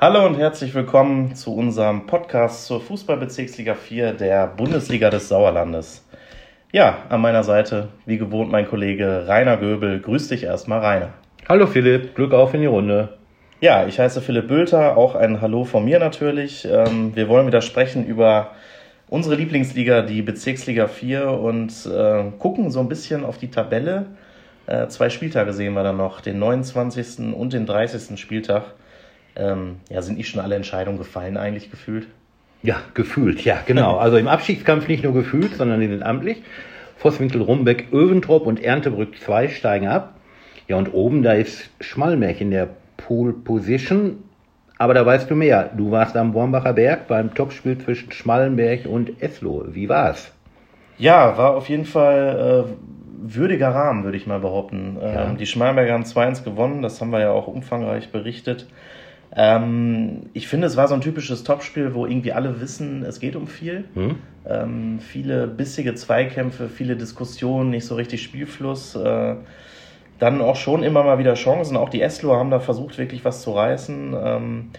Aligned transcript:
Hallo 0.00 0.24
und 0.24 0.38
herzlich 0.38 0.76
willkommen 0.76 1.34
zu 1.34 1.52
unserem 1.56 2.06
Podcast 2.06 2.66
zur 2.66 2.80
Fußballbezirksliga 2.80 3.74
4 3.74 4.12
der 4.12 4.46
Bundesliga 4.46 5.10
des 5.10 5.28
Sauerlandes. 5.28 6.06
Ja, 6.70 6.98
an 7.08 7.20
meiner 7.20 7.42
Seite, 7.42 7.88
wie 8.06 8.16
gewohnt, 8.16 8.48
mein 8.48 8.68
Kollege 8.68 9.24
Rainer 9.26 9.56
Göbel. 9.56 9.98
Grüß 9.98 10.28
dich 10.28 10.44
erstmal, 10.44 10.78
Rainer. 10.78 11.14
Hallo 11.48 11.66
Philipp, 11.66 12.14
Glück 12.14 12.32
auf 12.32 12.54
in 12.54 12.60
die 12.60 12.68
Runde. 12.68 13.18
Ja, 13.60 13.88
ich 13.88 13.98
heiße 13.98 14.20
Philipp 14.20 14.46
Bülter, 14.46 14.96
auch 14.96 15.16
ein 15.16 15.40
Hallo 15.40 15.64
von 15.64 15.84
mir 15.84 15.98
natürlich. 15.98 16.64
Ähm, 16.64 17.16
wir 17.16 17.28
wollen 17.28 17.48
wieder 17.48 17.60
sprechen 17.60 18.06
über 18.06 18.52
unsere 19.08 19.34
Lieblingsliga, 19.34 20.02
die 20.02 20.22
Bezirksliga 20.22 20.86
4 20.86 21.28
und 21.28 21.72
äh, 21.86 22.30
gucken 22.38 22.70
so 22.70 22.78
ein 22.78 22.88
bisschen 22.88 23.24
auf 23.24 23.38
die 23.38 23.50
Tabelle. 23.50 24.06
Äh, 24.66 24.86
zwei 24.86 25.10
Spieltage 25.10 25.52
sehen 25.52 25.74
wir 25.74 25.82
dann 25.82 25.96
noch, 25.96 26.20
den 26.20 26.38
29. 26.38 27.34
und 27.34 27.52
den 27.52 27.66
30. 27.66 28.16
Spieltag. 28.16 28.62
Ähm, 29.38 29.76
ja, 29.88 30.02
sind 30.02 30.18
nicht 30.18 30.28
schon 30.28 30.40
alle 30.40 30.56
Entscheidungen 30.56 30.98
gefallen 30.98 31.36
eigentlich 31.36 31.70
gefühlt? 31.70 32.08
Ja, 32.62 32.76
gefühlt, 32.94 33.44
ja, 33.44 33.58
genau. 33.64 33.96
Also 33.98 34.16
im 34.16 34.28
Abstiegskampf 34.28 34.88
nicht 34.88 35.04
nur 35.04 35.14
gefühlt, 35.14 35.54
sondern 35.54 35.80
die 35.80 35.88
sind 35.88 36.02
amtlich. 36.02 36.42
Vosswinkel, 36.96 37.40
Rumbeck, 37.40 37.92
Öventrop 37.92 38.46
und 38.46 38.62
Erntebrück 38.62 39.18
2 39.20 39.48
steigen 39.48 39.86
ab. 39.86 40.14
Ja, 40.66 40.76
und 40.76 40.92
oben, 40.92 41.22
da 41.22 41.32
ist 41.32 41.70
Schmallmärch 41.80 42.40
in 42.40 42.50
der 42.50 42.68
Pool 42.96 43.32
Position. 43.32 44.24
Aber 44.76 44.94
da 44.94 45.04
weißt 45.06 45.30
du 45.30 45.34
mehr. 45.34 45.70
Du 45.76 45.90
warst 45.90 46.16
am 46.16 46.34
Wormbacher 46.34 46.72
Berg 46.72 47.08
beim 47.08 47.34
Topspiel 47.34 47.78
zwischen 47.78 48.12
Schmallenberg 48.12 48.86
und 48.86 49.22
Eslo. 49.22 49.64
Wie 49.68 49.88
war's? 49.88 50.32
Ja, 50.98 51.38
war 51.38 51.54
auf 51.54 51.68
jeden 51.68 51.84
Fall 51.84 52.66
äh, 52.66 53.34
würdiger 53.34 53.70
Rahmen, 53.70 54.04
würde 54.04 54.16
ich 54.16 54.26
mal 54.26 54.40
behaupten. 54.40 54.98
Ähm, 55.00 55.14
ja. 55.14 55.32
Die 55.34 55.46
Schmallenberger 55.46 55.92
haben 55.92 56.04
2-1 56.04 56.44
gewonnen, 56.44 56.82
das 56.82 57.00
haben 57.00 57.10
wir 57.10 57.20
ja 57.20 57.30
auch 57.30 57.46
umfangreich 57.46 58.10
berichtet. 58.10 58.66
Ähm, 59.36 60.30
ich 60.32 60.48
finde, 60.48 60.66
es 60.66 60.76
war 60.76 60.88
so 60.88 60.94
ein 60.94 61.00
typisches 61.00 61.44
Topspiel, 61.44 61.94
wo 61.94 62.06
irgendwie 62.06 62.32
alle 62.32 62.60
wissen, 62.60 63.04
es 63.04 63.20
geht 63.20 63.36
um 63.36 63.46
viel. 63.46 63.84
Hm. 63.94 64.16
Ähm, 64.46 65.00
viele 65.00 65.46
bissige 65.46 65.94
Zweikämpfe, 65.94 66.68
viele 66.68 66.96
Diskussionen, 66.96 67.70
nicht 67.70 67.84
so 67.84 67.94
richtig 67.94 68.22
Spielfluss. 68.22 68.94
Äh, 68.94 69.36
dann 70.18 70.40
auch 70.40 70.56
schon 70.56 70.82
immer 70.82 71.04
mal 71.04 71.18
wieder 71.18 71.34
Chancen. 71.34 71.76
Auch 71.76 71.90
die 71.90 72.02
Esloer 72.02 72.38
haben 72.38 72.50
da 72.50 72.60
versucht, 72.60 72.98
wirklich 72.98 73.24
was 73.24 73.42
zu 73.42 73.52
reißen. 73.52 74.16
Ähm, 74.20 74.70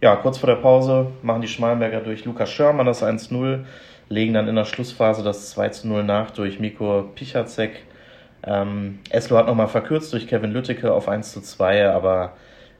ja, 0.00 0.16
kurz 0.16 0.38
vor 0.38 0.48
der 0.48 0.56
Pause 0.56 1.08
machen 1.22 1.42
die 1.42 1.48
Schmalenberger 1.48 2.00
durch 2.00 2.24
Lukas 2.24 2.50
Schörmann 2.50 2.86
das 2.86 3.02
1-0, 3.02 3.64
legen 4.08 4.34
dann 4.34 4.48
in 4.48 4.54
der 4.54 4.64
Schlussphase 4.64 5.22
das 5.22 5.56
2-0 5.56 6.02
nach 6.02 6.30
durch 6.30 6.60
Miko 6.60 7.10
Pichacek. 7.14 7.82
Ähm, 8.44 9.00
Eslo 9.10 9.36
hat 9.36 9.46
nochmal 9.46 9.68
verkürzt 9.68 10.12
durch 10.12 10.28
Kevin 10.28 10.52
Lütteke 10.52 10.92
auf 10.92 11.08
1-2, 11.08 11.88
aber 11.90 12.34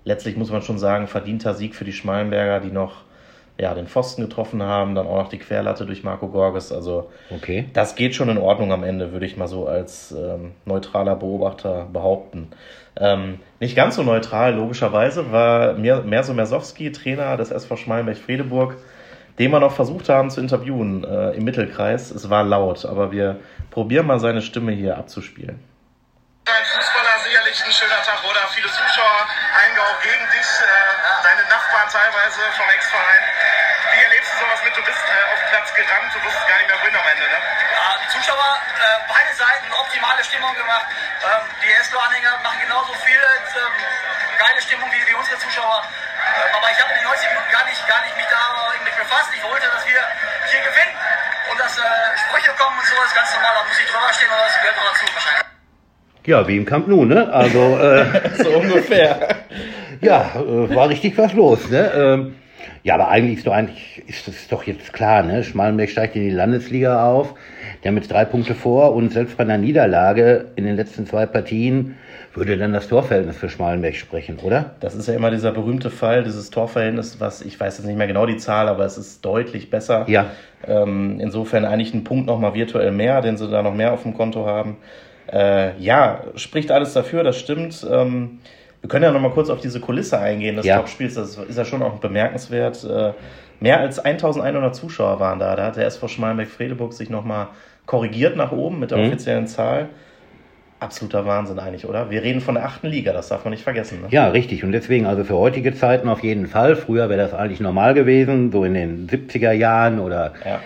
letztlich 0.06 0.36
muss 0.36 0.50
man 0.50 0.62
schon 0.62 0.78
sagen, 0.78 1.08
verdienter 1.08 1.52
Sieg 1.52 1.74
für 1.74 1.84
die 1.84 1.92
Schmalenberger, 1.92 2.60
die 2.60 2.72
noch 2.72 3.04
ja, 3.58 3.74
den 3.74 3.88
Pfosten 3.88 4.22
getroffen 4.22 4.62
haben, 4.62 4.94
dann 4.94 5.06
auch 5.06 5.16
noch 5.16 5.28
die 5.28 5.38
Querlatte 5.38 5.86
durch 5.86 6.04
Marco 6.04 6.28
Gorges. 6.28 6.72
Also 6.72 7.10
okay. 7.30 7.68
das 7.72 7.94
geht 7.96 8.14
schon 8.14 8.28
in 8.28 8.38
Ordnung 8.38 8.72
am 8.72 8.84
Ende, 8.84 9.12
würde 9.12 9.26
ich 9.26 9.36
mal 9.36 9.48
so 9.48 9.66
als 9.66 10.12
ähm, 10.12 10.52
neutraler 10.64 11.16
Beobachter 11.16 11.88
behaupten. 11.92 12.50
Ähm, 12.98 13.40
nicht 13.58 13.74
ganz 13.74 13.96
so 13.96 14.02
neutral, 14.02 14.54
logischerweise, 14.54 15.32
war 15.32 15.74
Merso 15.74 16.34
Mersowski, 16.34 16.92
Trainer 16.92 17.36
des 17.36 17.50
SV 17.50 17.76
Schmalenberg-Fredeburg, 17.76 18.76
den 19.38 19.50
wir 19.50 19.60
noch 19.60 19.72
versucht 19.72 20.08
haben 20.08 20.30
zu 20.30 20.40
interviewen 20.40 21.04
äh, 21.04 21.30
im 21.32 21.44
Mittelkreis. 21.44 22.10
Es 22.10 22.28
war 22.30 22.44
laut, 22.44 22.84
aber 22.84 23.10
wir 23.10 23.40
probieren 23.70 24.06
mal 24.06 24.20
seine 24.20 24.42
Stimme 24.42 24.72
hier 24.72 24.98
abzuspielen. 24.98 25.58
Ein 26.46 26.64
Fußballer 26.64 27.24
sicherlich 27.24 27.64
ein 27.64 27.72
schöner 27.72 27.95
Teilweise 32.36 32.52
vom 32.52 32.68
Ex-Verein. 32.68 33.24
Wie 33.96 34.02
erlebst 34.04 34.28
du 34.28 34.36
sowas 34.44 34.60
mit? 34.60 34.76
Du 34.76 34.84
bist 34.84 35.00
äh, 35.08 35.24
auf 35.32 35.40
den 35.40 35.48
Platz 35.56 35.72
gerannt, 35.72 36.12
du 36.12 36.20
wusstest 36.20 36.44
gar 36.44 36.58
nicht 36.60 36.68
mehr 36.68 36.76
wohin 36.84 36.92
am 36.92 37.08
Ende, 37.08 37.24
ne? 37.32 37.38
Ja, 37.40 37.96
die 37.96 38.10
Zuschauer, 38.12 38.60
äh, 38.76 39.00
beide 39.08 39.32
Seiten, 39.32 39.72
optimale 39.72 40.20
Stimmung 40.20 40.52
gemacht. 40.52 40.84
Ähm, 41.24 41.48
die 41.64 41.72
Eslo-Anhänger 41.80 42.36
machen 42.44 42.60
genauso 42.60 42.92
viel, 43.08 43.16
ähm, 43.16 43.72
geile 44.36 44.60
Stimmung 44.60 44.84
wie, 44.92 45.00
wie 45.00 45.16
unsere 45.16 45.40
Zuschauer. 45.40 45.80
Ähm, 45.80 46.52
aber 46.52 46.68
ich 46.68 46.76
habe 46.76 46.92
in 46.92 47.00
den 47.00 47.08
90 47.08 47.24
Minuten 47.24 47.50
gar 47.56 47.64
nicht, 47.64 47.80
gar 47.88 48.00
nicht 48.04 48.16
mich 48.20 48.28
da 48.28 48.42
irgendwie 48.76 48.96
befasst. 49.00 49.32
Ich 49.32 49.40
wollte, 49.40 49.66
dass 49.72 49.84
wir 49.88 50.00
hier 50.52 50.60
gewinnen 50.60 50.94
und 51.48 51.56
dass 51.56 51.72
äh, 51.80 52.20
Sprüche 52.20 52.52
kommen 52.60 52.76
und 52.76 52.84
so, 52.84 53.00
ist 53.00 53.16
ganz 53.16 53.32
normal. 53.32 53.52
Da 53.56 53.64
muss 53.64 53.80
ich 53.80 53.88
drüber 53.88 54.12
stehen 54.12 54.28
und 54.28 54.44
das 54.44 54.60
gehört 54.60 54.76
auch 54.76 54.88
dazu 54.92 55.04
wahrscheinlich. 55.08 55.48
Ja, 56.28 56.44
wie 56.44 56.56
im 56.60 56.68
Camp 56.68 56.84
Nou, 56.84 57.08
ne? 57.08 57.32
Also 57.32 57.80
äh, 57.80 58.04
so 58.44 58.60
ungefähr. 58.60 59.40
ja, 60.00 60.32
äh, 60.36 60.74
war 60.74 60.88
richtig 60.88 61.16
was 61.18 61.32
los, 61.32 61.70
ne? 61.70 61.90
Ähm, 61.94 62.34
ja, 62.82 62.94
aber 62.94 63.08
eigentlich 63.08 63.38
ist 63.38 63.46
doch 63.46 63.52
eigentlich 63.52 64.02
ist 64.06 64.28
das 64.28 64.48
doch 64.48 64.64
jetzt 64.64 64.92
klar, 64.92 65.22
ne? 65.22 65.42
Schmalenberg 65.42 65.90
steigt 65.90 66.16
in 66.16 66.22
die 66.22 66.30
Landesliga 66.30 67.10
auf, 67.10 67.34
der 67.84 67.92
mit 67.92 68.10
drei 68.10 68.24
Punkte 68.24 68.54
vor 68.54 68.94
und 68.94 69.12
selbst 69.12 69.36
bei 69.36 69.44
einer 69.44 69.58
Niederlage 69.58 70.46
in 70.56 70.64
den 70.64 70.76
letzten 70.76 71.06
zwei 71.06 71.26
Partien 71.26 71.96
würde 72.36 72.58
dann 72.58 72.72
das 72.72 72.88
Torverhältnis 72.88 73.36
für 73.36 73.48
Schmalenberg 73.48 73.96
sprechen, 73.96 74.38
oder? 74.42 74.74
Das 74.80 74.94
ist 74.94 75.08
ja 75.08 75.14
immer 75.14 75.30
dieser 75.30 75.52
berühmte 75.52 75.90
Fall, 75.90 76.22
dieses 76.22 76.50
Torverhältnis, 76.50 77.18
was 77.18 77.40
ich 77.40 77.58
weiß 77.58 77.78
jetzt 77.78 77.86
nicht 77.86 77.96
mehr 77.96 78.06
genau 78.06 78.26
die 78.26 78.36
Zahl, 78.36 78.68
aber 78.68 78.84
es 78.84 78.98
ist 78.98 79.24
deutlich 79.24 79.70
besser. 79.70 80.04
Ja. 80.06 80.26
Ähm, 80.66 81.18
insofern 81.18 81.64
eigentlich 81.64 81.94
ein 81.94 82.04
Punkt 82.04 82.26
nochmal 82.26 82.54
virtuell 82.54 82.92
mehr, 82.92 83.22
den 83.22 83.36
sie 83.38 83.48
da 83.48 83.62
noch 83.62 83.74
mehr 83.74 83.92
auf 83.92 84.02
dem 84.02 84.14
Konto 84.14 84.44
haben. 84.44 84.76
Äh, 85.32 85.76
ja, 85.80 86.24
spricht 86.36 86.70
alles 86.70 86.92
dafür, 86.92 87.24
das 87.24 87.38
stimmt. 87.38 87.86
Ähm, 87.90 88.38
wir 88.80 88.88
können 88.88 89.04
ja 89.04 89.10
noch 89.10 89.20
mal 89.20 89.30
kurz 89.30 89.50
auf 89.50 89.60
diese 89.60 89.80
Kulisse 89.80 90.18
eingehen 90.18 90.56
des 90.56 90.66
ja. 90.66 90.76
Topspiels. 90.78 91.14
Das 91.14 91.36
ist 91.36 91.58
ja 91.58 91.64
schon 91.64 91.82
auch 91.82 91.98
bemerkenswert. 91.98 92.84
Äh, 92.84 93.12
mehr 93.60 93.80
als 93.80 93.98
1100 93.98 94.74
Zuschauer 94.74 95.18
waren 95.20 95.38
da. 95.38 95.56
Da 95.56 95.66
hat 95.66 95.76
der 95.76 95.86
SV 95.86 96.08
Schmalenberg-Fredeburg 96.08 96.92
sich 96.92 97.10
noch 97.10 97.24
mal 97.24 97.48
korrigiert 97.86 98.36
nach 98.36 98.52
oben 98.52 98.80
mit 98.80 98.90
der 98.90 98.98
mhm. 98.98 99.06
offiziellen 99.06 99.46
Zahl. 99.46 99.88
Absoluter 100.78 101.24
Wahnsinn 101.24 101.58
eigentlich, 101.58 101.86
oder? 101.86 102.10
Wir 102.10 102.22
reden 102.22 102.42
von 102.42 102.54
der 102.54 102.66
achten 102.66 102.88
Liga, 102.88 103.14
das 103.14 103.28
darf 103.28 103.44
man 103.44 103.52
nicht 103.52 103.62
vergessen. 103.62 104.02
Ne? 104.02 104.08
Ja, 104.10 104.28
richtig. 104.28 104.62
Und 104.62 104.72
deswegen, 104.72 105.06
also 105.06 105.24
für 105.24 105.36
heutige 105.36 105.74
Zeiten 105.74 106.06
auf 106.08 106.22
jeden 106.22 106.46
Fall. 106.46 106.76
Früher 106.76 107.08
wäre 107.08 107.18
das 107.18 107.32
eigentlich 107.32 107.60
normal 107.60 107.94
gewesen, 107.94 108.52
so 108.52 108.62
in 108.62 108.74
den 108.74 109.08
70er 109.08 109.52
Jahren 109.52 109.98
oder 110.00 110.34
ja. 110.44 110.60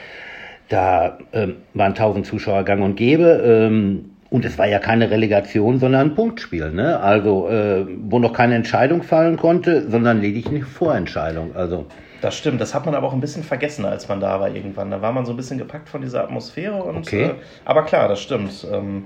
da 0.69 1.19
ähm, 1.33 1.57
waren 1.75 1.93
1000 1.93 2.27
Zuschauer 2.27 2.65
gang 2.65 2.83
und 2.83 2.97
gäbe. 2.97 3.41
Ähm, 3.45 4.11
und 4.31 4.45
es 4.45 4.57
war 4.59 4.67
ja 4.67 4.79
keine 4.79 5.11
Relegation, 5.11 5.79
sondern 5.79 6.11
ein 6.11 6.15
Punktspiel, 6.15 6.71
ne? 6.71 7.01
Also 7.01 7.49
äh, 7.49 7.85
wo 8.03 8.19
noch 8.19 8.33
keine 8.33 8.55
Entscheidung 8.55 9.03
fallen 9.03 9.37
konnte, 9.37 9.91
sondern 9.91 10.21
lediglich 10.21 10.55
eine 10.55 10.65
Vorentscheidung. 10.65 11.55
Also 11.57 11.87
das 12.21 12.37
stimmt, 12.37 12.61
das 12.61 12.75
hat 12.75 12.87
man 12.87 12.95
aber 12.95 13.09
auch 13.09 13.13
ein 13.13 13.21
bisschen 13.21 13.43
vergessen, 13.43 13.85
als 13.85 14.09
man 14.09 14.21
da 14.21 14.41
war 14.41 14.55
irgendwann. 14.55 14.91
Da 14.91 15.01
war 15.01 15.13
man 15.13 15.25
so 15.25 15.33
ein 15.33 15.37
bisschen 15.37 15.59
gepackt 15.59 15.89
von 15.89 16.03
dieser 16.03 16.23
Atmosphäre. 16.23 16.83
Und, 16.83 16.99
okay. 16.99 17.25
Äh, 17.25 17.35
aber 17.65 17.85
klar, 17.85 18.09
das 18.09 18.21
stimmt. 18.21 18.67
Ähm, 18.71 19.05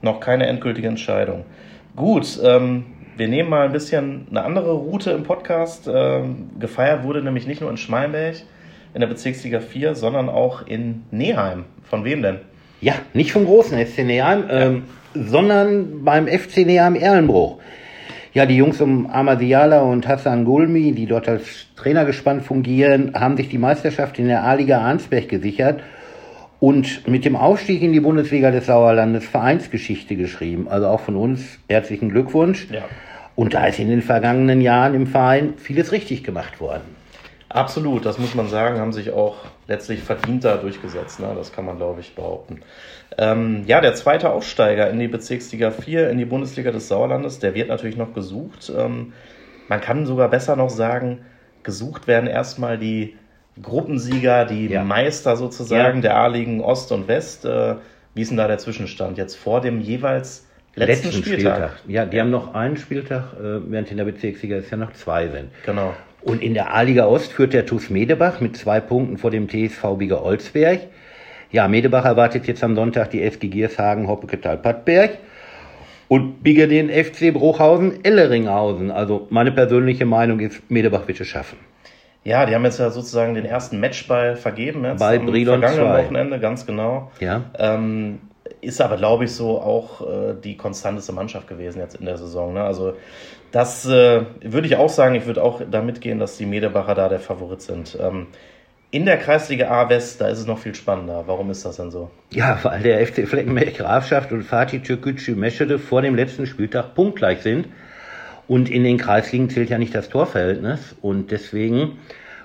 noch 0.00 0.20
keine 0.20 0.46
endgültige 0.46 0.88
Entscheidung. 0.88 1.44
Gut, 1.96 2.40
ähm, 2.42 2.86
wir 3.16 3.28
nehmen 3.28 3.50
mal 3.50 3.66
ein 3.66 3.72
bisschen 3.72 4.26
eine 4.30 4.42
andere 4.42 4.72
Route 4.72 5.10
im 5.10 5.24
Podcast. 5.24 5.88
Ähm, 5.92 6.50
gefeiert 6.58 7.04
wurde 7.04 7.22
nämlich 7.22 7.46
nicht 7.46 7.60
nur 7.60 7.70
in 7.70 7.76
Schmalberg 7.76 8.36
in 8.94 9.00
der 9.00 9.08
Bezirksliga 9.08 9.60
4, 9.60 9.94
sondern 9.94 10.28
auch 10.28 10.66
in 10.66 11.02
Neheim. 11.10 11.64
Von 11.82 12.04
wem 12.04 12.22
denn? 12.22 12.40
Ja, 12.82 12.94
nicht 13.14 13.32
vom 13.32 13.46
großen 13.46 13.78
FC 13.78 13.98
Neheim, 13.98 14.44
ja. 14.48 14.60
ähm, 14.60 14.82
sondern 15.14 16.04
beim 16.04 16.26
FC 16.26 16.66
Neheim 16.66 16.96
Erlenbruch. 16.96 17.58
Ja, 18.34 18.44
die 18.44 18.56
Jungs 18.56 18.80
um 18.80 19.06
Amadiala 19.06 19.82
und 19.82 20.08
Hassan 20.08 20.44
Gulmi, 20.44 20.92
die 20.92 21.06
dort 21.06 21.28
als 21.28 21.66
Trainer 21.76 22.04
gespannt 22.04 22.42
fungieren, 22.44 23.12
haben 23.14 23.36
sich 23.36 23.48
die 23.48 23.58
Meisterschaft 23.58 24.18
in 24.18 24.26
der 24.26 24.42
A-Liga 24.42 24.80
Arnsberg 24.80 25.28
gesichert 25.28 25.80
und 26.58 27.06
mit 27.06 27.24
dem 27.24 27.36
Aufstieg 27.36 27.82
in 27.82 27.92
die 27.92 28.00
Bundesliga 28.00 28.50
des 28.50 28.66
Sauerlandes 28.66 29.26
Vereinsgeschichte 29.26 30.16
geschrieben. 30.16 30.66
Also 30.68 30.88
auch 30.88 31.00
von 31.00 31.14
uns 31.14 31.58
herzlichen 31.68 32.08
Glückwunsch. 32.08 32.66
Ja. 32.72 32.82
Und 33.36 33.54
da 33.54 33.66
ist 33.66 33.78
in 33.78 33.90
den 33.90 34.02
vergangenen 34.02 34.60
Jahren 34.60 34.94
im 34.94 35.06
Verein 35.06 35.54
vieles 35.56 35.92
richtig 35.92 36.24
gemacht 36.24 36.60
worden. 36.60 37.01
Absolut, 37.52 38.06
das 38.06 38.18
muss 38.18 38.34
man 38.34 38.48
sagen, 38.48 38.80
haben 38.80 38.92
sich 38.92 39.10
auch 39.12 39.36
letztlich 39.66 40.02
verdienter 40.02 40.56
durchgesetzt. 40.56 41.20
Ne? 41.20 41.32
Das 41.36 41.52
kann 41.52 41.66
man, 41.66 41.76
glaube 41.76 42.00
ich, 42.00 42.14
behaupten. 42.14 42.60
Ähm, 43.18 43.64
ja, 43.66 43.80
der 43.80 43.94
zweite 43.94 44.30
Aufsteiger 44.30 44.88
in 44.88 44.98
die 44.98 45.08
Bezirksliga 45.08 45.70
4, 45.70 46.08
in 46.08 46.18
die 46.18 46.24
Bundesliga 46.24 46.70
des 46.70 46.88
Sauerlandes, 46.88 47.40
der 47.40 47.54
wird 47.54 47.68
natürlich 47.68 47.96
noch 47.96 48.14
gesucht. 48.14 48.72
Ähm, 48.74 49.12
man 49.68 49.80
kann 49.80 50.06
sogar 50.06 50.28
besser 50.28 50.56
noch 50.56 50.70
sagen, 50.70 51.20
gesucht 51.62 52.06
werden 52.06 52.26
erstmal 52.26 52.78
die 52.78 53.16
Gruppensieger, 53.60 54.46
die 54.46 54.68
ja. 54.68 54.82
Meister 54.82 55.36
sozusagen 55.36 55.98
ja. 55.98 56.02
der 56.02 56.16
A-Ligen 56.16 56.62
Ost 56.62 56.90
und 56.90 57.06
West. 57.06 57.44
Äh, 57.44 57.76
wie 58.14 58.22
ist 58.22 58.30
denn 58.30 58.38
da 58.38 58.48
der 58.48 58.58
Zwischenstand 58.58 59.18
jetzt 59.18 59.36
vor 59.36 59.60
dem 59.60 59.80
jeweils 59.80 60.46
letzten, 60.74 61.06
letzten 61.06 61.22
Spieltag? 61.22 61.54
Spieltag? 61.54 61.72
Ja, 61.88 62.04
die 62.04 62.20
haben 62.20 62.30
noch 62.30 62.54
einen 62.54 62.76
Spieltag, 62.76 63.34
äh, 63.34 63.60
während 63.70 63.90
in 63.90 63.96
der 63.96 64.04
Bezirksliga 64.04 64.56
es 64.56 64.70
ja 64.70 64.76
noch 64.76 64.92
zwei 64.92 65.28
sind. 65.28 65.50
Genau. 65.66 65.94
Und 66.22 66.42
in 66.42 66.54
der 66.54 66.72
A-Liga 66.74 67.06
Ost 67.06 67.32
führt 67.32 67.52
der 67.52 67.66
TuS 67.66 67.90
Medebach 67.90 68.40
mit 68.40 68.56
zwei 68.56 68.80
Punkten 68.80 69.18
vor 69.18 69.30
dem 69.30 69.48
TSV 69.48 69.96
Bieger 69.98 70.24
Olsberg. 70.24 70.80
Ja, 71.50 71.68
Medebach 71.68 72.04
erwartet 72.04 72.46
jetzt 72.46 72.62
am 72.62 72.74
Sonntag 72.76 73.10
die 73.10 73.22
SG 73.22 73.48
Giershagen 73.48 74.06
Hoppeketal 74.06 74.56
Pattberg 74.56 75.18
und 76.08 76.42
Bieger 76.42 76.66
den 76.66 76.88
FC 76.90 77.32
Bruchhausen 77.32 78.04
Elleringhausen. 78.04 78.90
Also 78.90 79.26
meine 79.30 79.52
persönliche 79.52 80.06
Meinung 80.06 80.40
ist, 80.40 80.70
Medebach 80.70 81.08
wird 81.08 81.20
es 81.20 81.26
schaffen. 81.26 81.58
Ja, 82.24 82.46
die 82.46 82.54
haben 82.54 82.64
jetzt 82.64 82.78
ja 82.78 82.90
sozusagen 82.90 83.34
den 83.34 83.44
ersten 83.44 83.80
Matchball 83.80 84.36
vergeben 84.36 84.84
jetzt 84.84 85.00
Bei 85.00 85.16
am 85.16 85.26
Brilon 85.26 85.60
vergangenen 85.60 85.92
2. 85.92 86.04
Wochenende, 86.04 86.38
ganz 86.38 86.64
genau. 86.66 87.10
Ja. 87.18 87.42
Ähm, 87.58 88.20
ist 88.62 88.80
aber, 88.80 88.96
glaube 88.96 89.24
ich, 89.24 89.32
so 89.32 89.60
auch 89.60 90.00
äh, 90.00 90.34
die 90.42 90.56
konstanteste 90.56 91.12
Mannschaft 91.12 91.48
gewesen 91.48 91.80
jetzt 91.80 91.96
in 91.96 92.06
der 92.06 92.16
Saison. 92.16 92.54
Ne? 92.54 92.62
Also 92.62 92.94
das 93.50 93.84
äh, 93.84 94.22
würde 94.40 94.66
ich 94.66 94.76
auch 94.76 94.88
sagen, 94.88 95.14
ich 95.14 95.26
würde 95.26 95.42
auch 95.42 95.60
damit 95.70 96.00
gehen, 96.00 96.18
dass 96.18 96.38
die 96.38 96.46
Medebacher 96.46 96.94
da 96.94 97.08
der 97.08 97.20
Favorit 97.20 97.60
sind. 97.60 97.98
Ähm, 98.00 98.28
in 98.92 99.04
der 99.04 99.18
Kreisliga 99.18 99.68
A 99.68 99.88
West, 99.88 100.20
da 100.20 100.28
ist 100.28 100.38
es 100.38 100.46
noch 100.46 100.58
viel 100.58 100.74
spannender. 100.74 101.24
Warum 101.26 101.50
ist 101.50 101.64
das 101.64 101.76
denn 101.76 101.90
so? 101.90 102.10
Ja, 102.30 102.58
weil 102.62 102.82
der 102.82 103.04
FC 103.04 103.26
Fleckenberg 103.26 103.74
Grafschaft 103.74 104.32
und 104.32 104.44
Fatih 104.44 104.80
Türkgücü 104.80 105.34
Meschede 105.34 105.78
vor 105.78 106.02
dem 106.02 106.14
letzten 106.14 106.46
Spieltag 106.46 106.94
punktgleich 106.94 107.40
sind. 107.40 107.68
Und 108.48 108.70
in 108.70 108.84
den 108.84 108.98
Kreisligen 108.98 109.50
zählt 109.50 109.70
ja 109.70 109.78
nicht 109.78 109.94
das 109.94 110.08
Torverhältnis. 110.08 110.94
Und 111.00 111.30
deswegen 111.30 111.98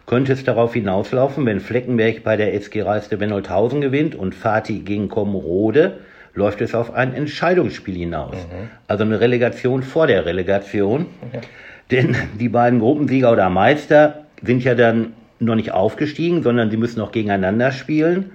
könnte 0.07 0.31
es 0.33 0.43
darauf 0.45 0.73
hinauslaufen, 0.73 1.45
wenn 1.45 1.59
Fleckenberg 1.59 2.23
bei 2.23 2.37
der 2.37 2.53
SG 2.53 2.81
Reiste 2.81 3.17
Benolthausen 3.17 3.81
gewinnt 3.81 4.15
und 4.15 4.33
Fatih 4.33 4.79
gegen 4.79 5.09
Komrode, 5.09 5.99
läuft 6.37 6.61
es 6.61 6.75
auf 6.75 6.93
ein 6.93 7.13
Entscheidungsspiel 7.13 7.95
hinaus. 7.95 8.35
Mhm. 8.35 8.69
Also 8.87 9.03
eine 9.03 9.19
Relegation 9.19 9.81
vor 9.81 10.07
der 10.07 10.25
Relegation. 10.25 11.01
Mhm. 11.01 11.41
Denn 11.89 12.15
die 12.39 12.49
beiden 12.49 12.79
Gruppensieger 12.79 13.31
oder 13.31 13.49
Meister 13.49 14.25
sind 14.43 14.63
ja 14.63 14.75
dann 14.75 15.13
noch 15.39 15.55
nicht 15.55 15.71
aufgestiegen, 15.71 16.43
sondern 16.43 16.69
sie 16.69 16.77
müssen 16.77 16.99
noch 16.99 17.11
gegeneinander 17.11 17.71
spielen. 17.71 18.31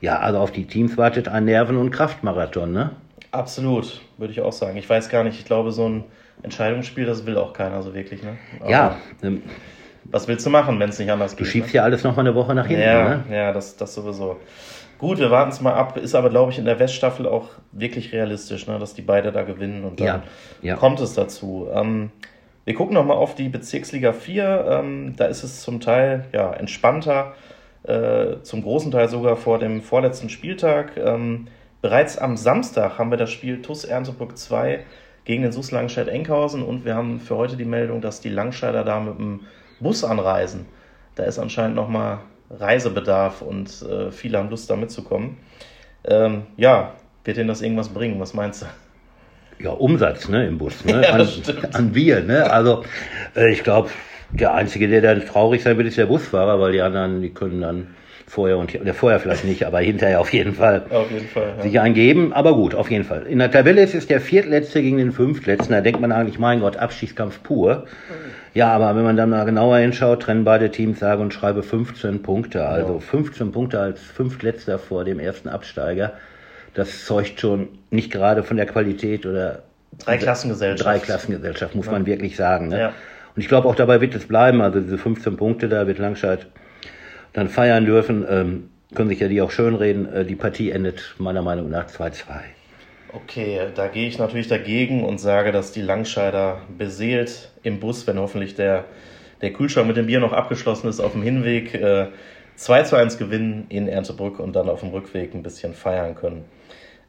Ja, 0.00 0.18
also 0.18 0.38
auf 0.38 0.50
die 0.50 0.66
Teams 0.66 0.96
wartet 0.96 1.28
ein 1.28 1.44
Nerven- 1.44 1.76
und 1.76 1.90
Kraftmarathon, 1.90 2.72
ne? 2.72 2.90
Absolut, 3.30 4.00
würde 4.18 4.32
ich 4.32 4.40
auch 4.40 4.52
sagen. 4.52 4.76
Ich 4.76 4.88
weiß 4.88 5.08
gar 5.08 5.22
nicht, 5.24 5.38
ich 5.38 5.44
glaube, 5.44 5.72
so 5.72 5.88
ein 5.88 6.04
Entscheidungsspiel, 6.42 7.06
das 7.06 7.24
will 7.26 7.36
auch 7.36 7.52
keiner 7.52 7.82
so 7.82 7.94
wirklich. 7.94 8.22
Ne? 8.22 8.36
Aber 8.60 8.70
ja. 8.70 8.96
Ähm, 9.22 9.42
was 10.04 10.26
willst 10.26 10.44
du 10.44 10.50
machen, 10.50 10.80
wenn 10.80 10.90
es 10.90 10.98
nicht 10.98 11.10
anders 11.10 11.36
geht? 11.36 11.46
Du 11.46 11.50
schiebst 11.50 11.70
ne? 11.70 11.76
ja 11.76 11.82
alles 11.84 12.02
noch 12.02 12.16
mal 12.16 12.20
eine 12.20 12.34
Woche 12.34 12.54
nach 12.54 12.66
hinten. 12.66 12.82
Ja, 12.82 13.08
ne? 13.08 13.24
ja 13.30 13.52
das, 13.52 13.76
das 13.76 13.94
sowieso. 13.94 14.40
Gut, 15.02 15.18
wir 15.18 15.32
warten 15.32 15.50
es 15.50 15.60
mal 15.60 15.74
ab. 15.74 15.96
Ist 15.96 16.14
aber, 16.14 16.30
glaube 16.30 16.52
ich, 16.52 16.58
in 16.60 16.64
der 16.64 16.78
Weststaffel 16.78 17.26
auch 17.26 17.48
wirklich 17.72 18.12
realistisch, 18.12 18.68
ne? 18.68 18.78
dass 18.78 18.94
die 18.94 19.02
beide 19.02 19.32
da 19.32 19.42
gewinnen 19.42 19.82
und 19.82 19.98
dann 19.98 20.06
ja, 20.06 20.22
ja. 20.62 20.76
kommt 20.76 21.00
es 21.00 21.14
dazu. 21.14 21.66
Ähm, 21.74 22.12
wir 22.64 22.74
gucken 22.74 22.94
nochmal 22.94 23.16
auf 23.16 23.34
die 23.34 23.48
Bezirksliga 23.48 24.12
4. 24.12 24.64
Ähm, 24.68 25.14
da 25.16 25.24
ist 25.24 25.42
es 25.42 25.62
zum 25.62 25.80
Teil 25.80 26.26
ja, 26.32 26.52
entspannter, 26.52 27.34
äh, 27.82 28.42
zum 28.44 28.62
großen 28.62 28.92
Teil 28.92 29.08
sogar 29.08 29.34
vor 29.34 29.58
dem 29.58 29.82
vorletzten 29.82 30.28
Spieltag. 30.28 30.96
Ähm, 30.96 31.48
bereits 31.80 32.16
am 32.16 32.36
Samstag 32.36 32.96
haben 32.96 33.10
wir 33.10 33.18
das 33.18 33.32
Spiel 33.32 33.60
TUS 33.60 33.84
Erntebrück 33.84 34.38
2 34.38 34.84
gegen 35.24 35.42
den 35.42 35.50
SUS 35.50 35.72
Langscheid-Enkhausen 35.72 36.62
und 36.62 36.84
wir 36.84 36.94
haben 36.94 37.18
für 37.18 37.36
heute 37.36 37.56
die 37.56 37.64
Meldung, 37.64 38.02
dass 38.02 38.20
die 38.20 38.28
Langscheider 38.28 38.84
da 38.84 39.00
mit 39.00 39.18
dem 39.18 39.40
Bus 39.80 40.04
anreisen. 40.04 40.66
Da 41.16 41.24
ist 41.24 41.40
anscheinend 41.40 41.74
nochmal 41.74 42.20
Reisebedarf 42.52 43.42
und 43.42 43.82
äh, 43.82 44.10
viele 44.10 44.38
haben 44.38 44.50
Lust 44.50 44.68
da 44.68 44.76
mitzukommen. 44.76 45.38
Ähm, 46.04 46.42
ja, 46.56 46.94
wird 47.24 47.36
denen 47.36 47.48
das 47.48 47.62
irgendwas 47.62 47.88
bringen? 47.88 48.20
Was 48.20 48.34
meinst 48.34 48.62
du? 48.62 48.66
Ja, 49.62 49.70
Umsatz 49.70 50.28
ne, 50.28 50.46
im 50.46 50.58
Bus, 50.58 50.84
ne? 50.84 51.02
Ja, 51.06 51.14
an, 51.14 51.28
an 51.72 51.92
Bier. 51.92 52.20
Ne? 52.20 52.50
Also 52.50 52.84
äh, 53.36 53.52
ich 53.52 53.62
glaube, 53.62 53.90
der 54.32 54.54
Einzige, 54.54 54.88
der 54.88 55.00
da 55.00 55.14
traurig 55.20 55.62
sein 55.62 55.76
wird, 55.76 55.88
ist 55.88 55.98
der 55.98 56.06
Busfahrer, 56.06 56.60
weil 56.60 56.72
die 56.72 56.80
anderen, 56.82 57.22
die 57.22 57.30
können 57.30 57.60
dann 57.60 57.86
Vorher 58.32 58.56
und 58.56 58.72
der 58.72 58.94
vorher 58.94 59.20
vielleicht 59.20 59.44
nicht, 59.44 59.66
aber 59.66 59.80
hinterher 59.80 60.18
auf 60.18 60.32
jeden 60.32 60.54
Fall, 60.54 60.84
auf 60.88 61.10
jeden 61.10 61.28
Fall 61.28 61.52
ja. 61.58 61.62
sich 61.62 61.78
eingeben. 61.78 62.32
Aber 62.32 62.54
gut, 62.54 62.74
auf 62.74 62.90
jeden 62.90 63.04
Fall. 63.04 63.26
In 63.26 63.38
der 63.40 63.50
Tabelle 63.50 63.82
ist 63.82 63.94
es 63.94 64.06
der 64.06 64.22
Viertletzte 64.22 64.80
gegen 64.80 64.96
den 64.96 65.12
Fünftletzten. 65.12 65.74
Da 65.74 65.82
denkt 65.82 66.00
man 66.00 66.12
eigentlich, 66.12 66.38
mein 66.38 66.60
Gott, 66.60 66.78
Abstiegskampf 66.78 67.42
pur. 67.42 67.84
Ja, 68.54 68.72
aber 68.72 68.96
wenn 68.96 69.04
man 69.04 69.18
dann 69.18 69.28
mal 69.28 69.44
genauer 69.44 69.76
hinschaut, 69.76 70.22
trennen 70.22 70.44
beide 70.44 70.70
Teams 70.70 70.98
sage 70.98 71.20
und 71.20 71.34
schreibe 71.34 71.62
15 71.62 72.22
Punkte. 72.22 72.66
Also 72.66 73.00
15 73.00 73.52
Punkte 73.52 73.80
als 73.80 74.00
Fünftletzter 74.00 74.78
vor 74.78 75.04
dem 75.04 75.18
ersten 75.18 75.50
Absteiger. 75.50 76.14
Das 76.72 77.04
zeugt 77.04 77.38
schon 77.38 77.68
nicht 77.90 78.10
gerade 78.10 78.44
von 78.44 78.56
der 78.56 78.64
Qualität 78.64 79.26
oder 79.26 79.62
Dreiklassengesellschaft. 79.98 80.86
Dreiklassengesellschaft, 80.86 81.74
muss 81.74 81.84
ja. 81.84 81.92
man 81.92 82.06
wirklich 82.06 82.36
sagen. 82.36 82.68
Ne? 82.68 82.78
Ja. 82.78 82.92
Und 83.34 83.42
ich 83.42 83.48
glaube, 83.48 83.68
auch 83.68 83.74
dabei 83.74 84.00
wird 84.00 84.14
es 84.14 84.26
bleiben. 84.26 84.60
Also 84.60 84.80
diese 84.80 84.98
15 84.98 85.36
Punkte, 85.36 85.68
da 85.68 85.86
wird 85.86 85.98
Langscheid 85.98 86.46
dann 87.32 87.48
feiern 87.48 87.86
dürfen. 87.86 88.26
Ähm, 88.28 88.70
können 88.94 89.08
sich 89.08 89.20
ja 89.20 89.28
die 89.28 89.40
auch 89.40 89.50
schönreden. 89.50 90.12
Äh, 90.12 90.24
die 90.24 90.36
Partie 90.36 90.70
endet 90.70 91.14
meiner 91.18 91.42
Meinung 91.42 91.70
nach 91.70 91.88
2-2. 91.88 92.24
Okay, 93.14 93.60
da 93.74 93.88
gehe 93.88 94.08
ich 94.08 94.18
natürlich 94.18 94.48
dagegen 94.48 95.04
und 95.04 95.18
sage, 95.18 95.52
dass 95.52 95.72
die 95.72 95.82
Langscheider 95.82 96.62
beseelt 96.78 97.52
im 97.62 97.78
Bus, 97.78 98.06
wenn 98.06 98.18
hoffentlich 98.18 98.54
der, 98.54 98.86
der 99.42 99.52
Kühlschrank 99.52 99.86
mit 99.86 99.98
dem 99.98 100.06
Bier 100.06 100.20
noch 100.20 100.32
abgeschlossen 100.32 100.88
ist, 100.88 100.98
auf 100.98 101.12
dem 101.12 101.22
Hinweg 101.22 101.74
äh, 101.74 102.06
2 102.56 102.82
zu 102.84 102.96
1 102.96 103.18
gewinnen 103.18 103.66
in 103.68 103.86
Erntebrück 103.86 104.38
und 104.38 104.54
dann 104.56 104.68
auf 104.68 104.80
dem 104.80 104.90
Rückweg 104.90 105.34
ein 105.34 105.42
bisschen 105.42 105.74
feiern 105.74 106.14
können. 106.14 106.44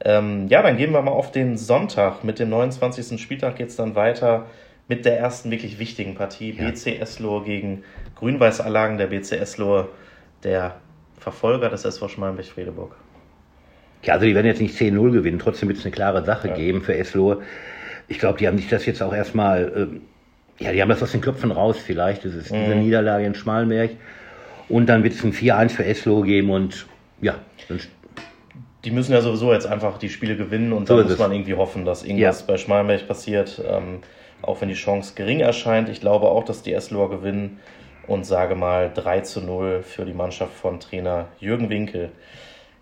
Ähm, 0.03 0.47
ja, 0.49 0.61
dann 0.61 0.75
gehen 0.75 0.91
wir 0.91 1.01
mal 1.01 1.11
auf 1.11 1.31
den 1.31 1.57
Sonntag. 1.57 2.23
Mit 2.25 2.39
dem 2.39 2.49
29. 2.49 3.21
Spieltag 3.21 3.55
geht 3.55 3.69
es 3.69 3.77
dann 3.77 3.95
weiter 3.95 4.47
mit 4.87 5.05
der 5.05 5.19
ersten 5.19 5.51
wirklich 5.51 5.79
wichtigen 5.79 6.15
Partie. 6.15 6.51
Ja. 6.51 6.69
BC 6.69 6.99
Eslohe 6.99 7.43
gegen 7.43 7.83
Grün-Weiß 8.15 8.59
Erlagen. 8.59 8.97
Der 8.97 9.07
BC 9.07 9.33
Eslohe 9.33 9.89
der 10.43 10.75
Verfolger 11.17 11.69
des 11.69 11.85
SV 11.85 12.09
Schmalenberg-Fredeburg. 12.09 12.95
Ja, 14.03 14.15
also 14.15 14.25
die 14.25 14.35
werden 14.35 14.47
jetzt 14.47 14.61
nicht 14.61 14.75
10-0 14.75 15.11
gewinnen, 15.11 15.39
trotzdem 15.39 15.69
wird 15.69 15.79
es 15.79 15.85
eine 15.85 15.93
klare 15.93 16.25
Sache 16.25 16.49
ja. 16.49 16.55
geben 16.55 16.81
für 16.81 16.95
Eslohe. 16.95 17.41
Ich 18.09 18.19
glaube, 18.19 18.37
die 18.37 18.47
haben 18.47 18.57
sich 18.57 18.67
das 18.67 18.85
jetzt 18.85 19.01
auch 19.01 19.13
erstmal, 19.13 19.89
äh, 20.59 20.63
ja, 20.63 20.73
die 20.73 20.81
haben 20.81 20.89
das 20.89 21.01
aus 21.01 21.13
den 21.13 21.21
Köpfen 21.21 21.51
raus 21.51 21.77
vielleicht. 21.77 22.25
Das 22.25 22.35
ist 22.35 22.51
mhm. 22.51 22.65
diese 22.65 22.75
Niederlage 22.75 23.25
in 23.25 23.33
Schmalenberg. 23.33 23.91
Und 24.67 24.87
dann 24.87 25.03
wird 25.03 25.13
es 25.13 25.23
ein 25.23 25.33
4-1 25.33 25.69
für 25.69 25.85
Eslohe 25.85 26.25
geben 26.25 26.49
und 26.49 26.85
ja. 27.21 27.35
Die 28.83 28.91
müssen 28.91 29.13
ja 29.13 29.21
sowieso 29.21 29.53
jetzt 29.53 29.65
einfach 29.65 29.97
die 29.97 30.09
Spiele 30.09 30.35
gewinnen 30.35 30.73
und 30.73 30.89
so 30.89 30.97
dann 30.97 31.07
muss 31.07 31.17
man 31.17 31.31
irgendwie 31.31 31.53
hoffen, 31.53 31.85
dass 31.85 32.03
irgendwas 32.03 32.41
ja. 32.41 32.45
bei 32.47 32.57
Schmalenberg 32.57 33.07
passiert. 33.07 33.61
Ähm, 33.65 33.99
auch 34.43 34.61
wenn 34.61 34.69
die 34.69 34.75
Chance 34.75 35.13
gering 35.15 35.39
erscheint. 35.39 35.89
Ich 35.89 36.01
glaube 36.01 36.27
auch, 36.27 36.43
dass 36.43 36.61
die 36.61 36.73
Esloher 36.73 37.09
gewinnen 37.09 37.59
und 38.07 38.25
sage 38.25 38.55
mal 38.55 38.91
3 38.93 39.21
zu 39.21 39.41
0 39.41 39.81
für 39.83 40.05
die 40.05 40.13
Mannschaft 40.13 40.53
von 40.53 40.79
Trainer 40.79 41.27
Jürgen 41.39 41.69
Winkel. 41.69 42.11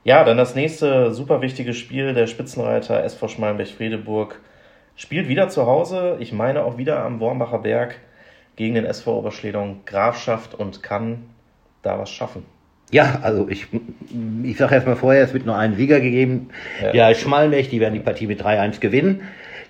Ja, 0.03 0.23
dann 0.23 0.37
das 0.37 0.55
nächste 0.55 1.13
super 1.13 1.41
wichtige 1.41 1.73
Spiel. 1.73 2.13
Der 2.13 2.27
Spitzenreiter 2.27 3.03
SV 3.03 3.27
Schmalenberg-Friedeburg 3.27 4.39
spielt 4.95 5.27
wieder 5.27 5.49
zu 5.49 5.67
Hause. 5.67 6.17
Ich 6.19 6.33
meine 6.33 6.63
auch 6.63 6.77
wieder 6.77 7.03
am 7.03 7.19
Wormbacher 7.19 7.59
Berg 7.59 7.95
gegen 8.55 8.75
den 8.75 8.85
SV 8.85 9.19
Oberschledung 9.19 9.81
Grafschaft 9.85 10.55
und 10.55 10.81
kann 10.81 11.29
da 11.83 11.99
was 11.99 12.09
schaffen. 12.09 12.45
Ja, 12.91 13.19
also 13.21 13.47
ich, 13.47 13.67
ich 14.43 14.57
sage 14.57 14.75
erstmal 14.75 14.97
vorher, 14.97 15.23
es 15.23 15.33
wird 15.33 15.45
nur 15.45 15.55
einen 15.55 15.75
Sieger 15.75 16.01
gegeben. 16.01 16.49
Ja, 16.81 17.09
ja 17.09 17.15
Schmalenberg, 17.15 17.69
die 17.69 17.79
werden 17.79 17.93
die 17.93 18.01
Partie 18.01 18.27
mit 18.27 18.43
3-1 18.43 18.79
gewinnen. 18.79 19.21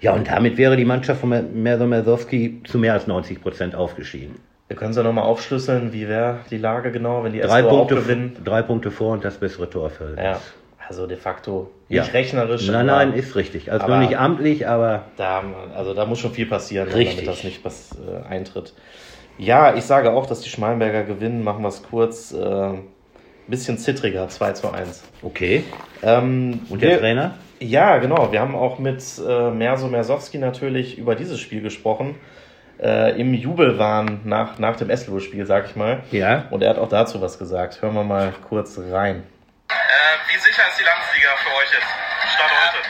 Ja, 0.02 0.14
und 0.14 0.28
damit 0.28 0.58
wäre 0.58 0.76
die 0.76 0.86
Mannschaft 0.86 1.22
von 1.22 1.62
Merso 1.62 1.86
Mersowski 1.86 2.62
zu 2.66 2.80
mehr 2.80 2.94
als 2.94 3.08
90 3.08 3.42
Prozent 3.42 3.76
aufgestiegen. 3.76 4.36
Wir 4.68 4.76
können 4.76 4.92
es 4.92 4.98
ja 4.98 5.04
nochmal 5.04 5.26
aufschlüsseln, 5.26 5.94
wie 5.94 6.08
wäre 6.08 6.40
die 6.50 6.58
Lage 6.58 6.92
genau, 6.92 7.24
wenn 7.24 7.34
die 7.34 7.42
drei 7.42 7.62
Punkte, 7.62 7.96
gewinnen. 7.96 8.38
Drei 8.44 8.62
Punkte 8.62 8.90
vor 8.90 9.14
und 9.14 9.24
das 9.24 9.38
bessere 9.38 9.70
Torfeld. 9.70 10.18
Ja, 10.18 10.40
also 10.88 11.08
de 11.08 11.18
facto 11.18 11.70
nicht 11.90 12.08
ja. 12.08 12.12
rechnerisch. 12.12 12.68
Nein, 12.68 12.86
nein, 12.86 13.14
ist 13.14 13.36
richtig. 13.36 13.72
Also 13.72 13.88
nur 13.88 13.98
nicht 13.98 14.18
amtlich, 14.18 14.68
aber. 14.68 15.04
Da, 15.18 15.44
also 15.76 15.94
da 15.94 16.06
muss 16.06 16.20
schon 16.20 16.32
viel 16.32 16.46
passieren, 16.46 16.88
damit 16.90 17.28
das 17.28 17.44
nicht 17.44 17.64
was 17.64 17.92
äh, 17.92 18.28
eintritt. 18.28 18.74
Ja, 19.38 19.76
ich 19.76 19.84
sage 19.84 20.12
auch, 20.12 20.26
dass 20.26 20.42
die 20.42 20.50
Schmalenberger 20.50 21.04
gewinnen. 21.04 21.44
Machen 21.44 21.64
wir 21.64 21.70
es 21.70 21.84
kurz. 21.84 22.32
Äh, 22.32 22.74
bisschen 23.48 23.78
zittriger, 23.78 24.30
2 24.30 24.54
zu 24.54 24.72
1. 24.72 25.04
Okay. 25.22 25.64
Ähm, 26.02 26.62
und 26.70 26.82
der 26.82 26.92
wir, 26.92 27.00
Trainer? 27.00 27.36
Ja, 27.62 28.00
genau. 28.00 28.32
Wir 28.32 28.42
haben 28.42 28.56
auch 28.56 28.80
mit 28.80 29.04
äh, 29.22 29.52
Merso 29.52 29.88
Mersowski 29.88 30.40
natürlich 30.40 30.98
über 30.98 31.14
dieses 31.14 31.40
Spiel 31.40 31.62
gesprochen 31.62 32.20
äh, 32.82 33.14
im 33.22 33.36
Jubelwahn 33.36 34.22
nach, 34.26 34.58
nach 34.58 34.76
dem 34.78 34.90
Eslo-Spiel, 34.90 35.46
sag 35.46 35.70
ich 35.70 35.76
mal. 35.76 36.02
Ja. 36.10 36.50
Und 36.50 36.64
er 36.64 36.72
hat 36.72 36.80
auch 36.80 36.90
dazu 36.90 37.22
was 37.22 37.38
gesagt. 37.38 37.80
Hören 37.84 37.94
wir 37.94 38.04
mal 38.04 38.34
kurz 38.50 38.80
rein. 38.80 39.22
Äh, 39.70 39.76
wie 40.34 40.40
sicher 40.42 40.66
ist 40.74 40.80
die 40.82 40.84
Landesliga 40.90 41.30
für 41.38 41.54
euch 41.54 41.70
jetzt? 41.70 41.92
Stand 42.34 42.50
heute. 42.50 42.82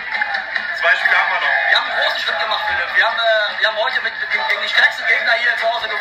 Zwei 0.79 0.95
Spiele 0.95 1.19
haben 1.19 1.31
wir 1.35 1.41
noch. 1.43 1.55
Wir 1.67 1.75
haben 1.75 1.87
einen 1.91 1.99
großen 1.99 2.19
Schritt 2.23 2.39
gemacht, 2.39 2.63
Philipp. 2.71 2.89
Wir 2.95 3.05
haben, 3.11 3.19
äh, 3.19 3.59
wir 3.59 3.67
haben 3.67 3.79
heute 3.83 3.99
mit, 4.07 4.15
mit, 4.23 4.31
gegen 4.31 4.61
die 4.63 4.71
stärksten 4.71 5.03
Gegner 5.03 5.35
hier 5.35 5.51
zu 5.59 5.67
Hause 5.67 5.91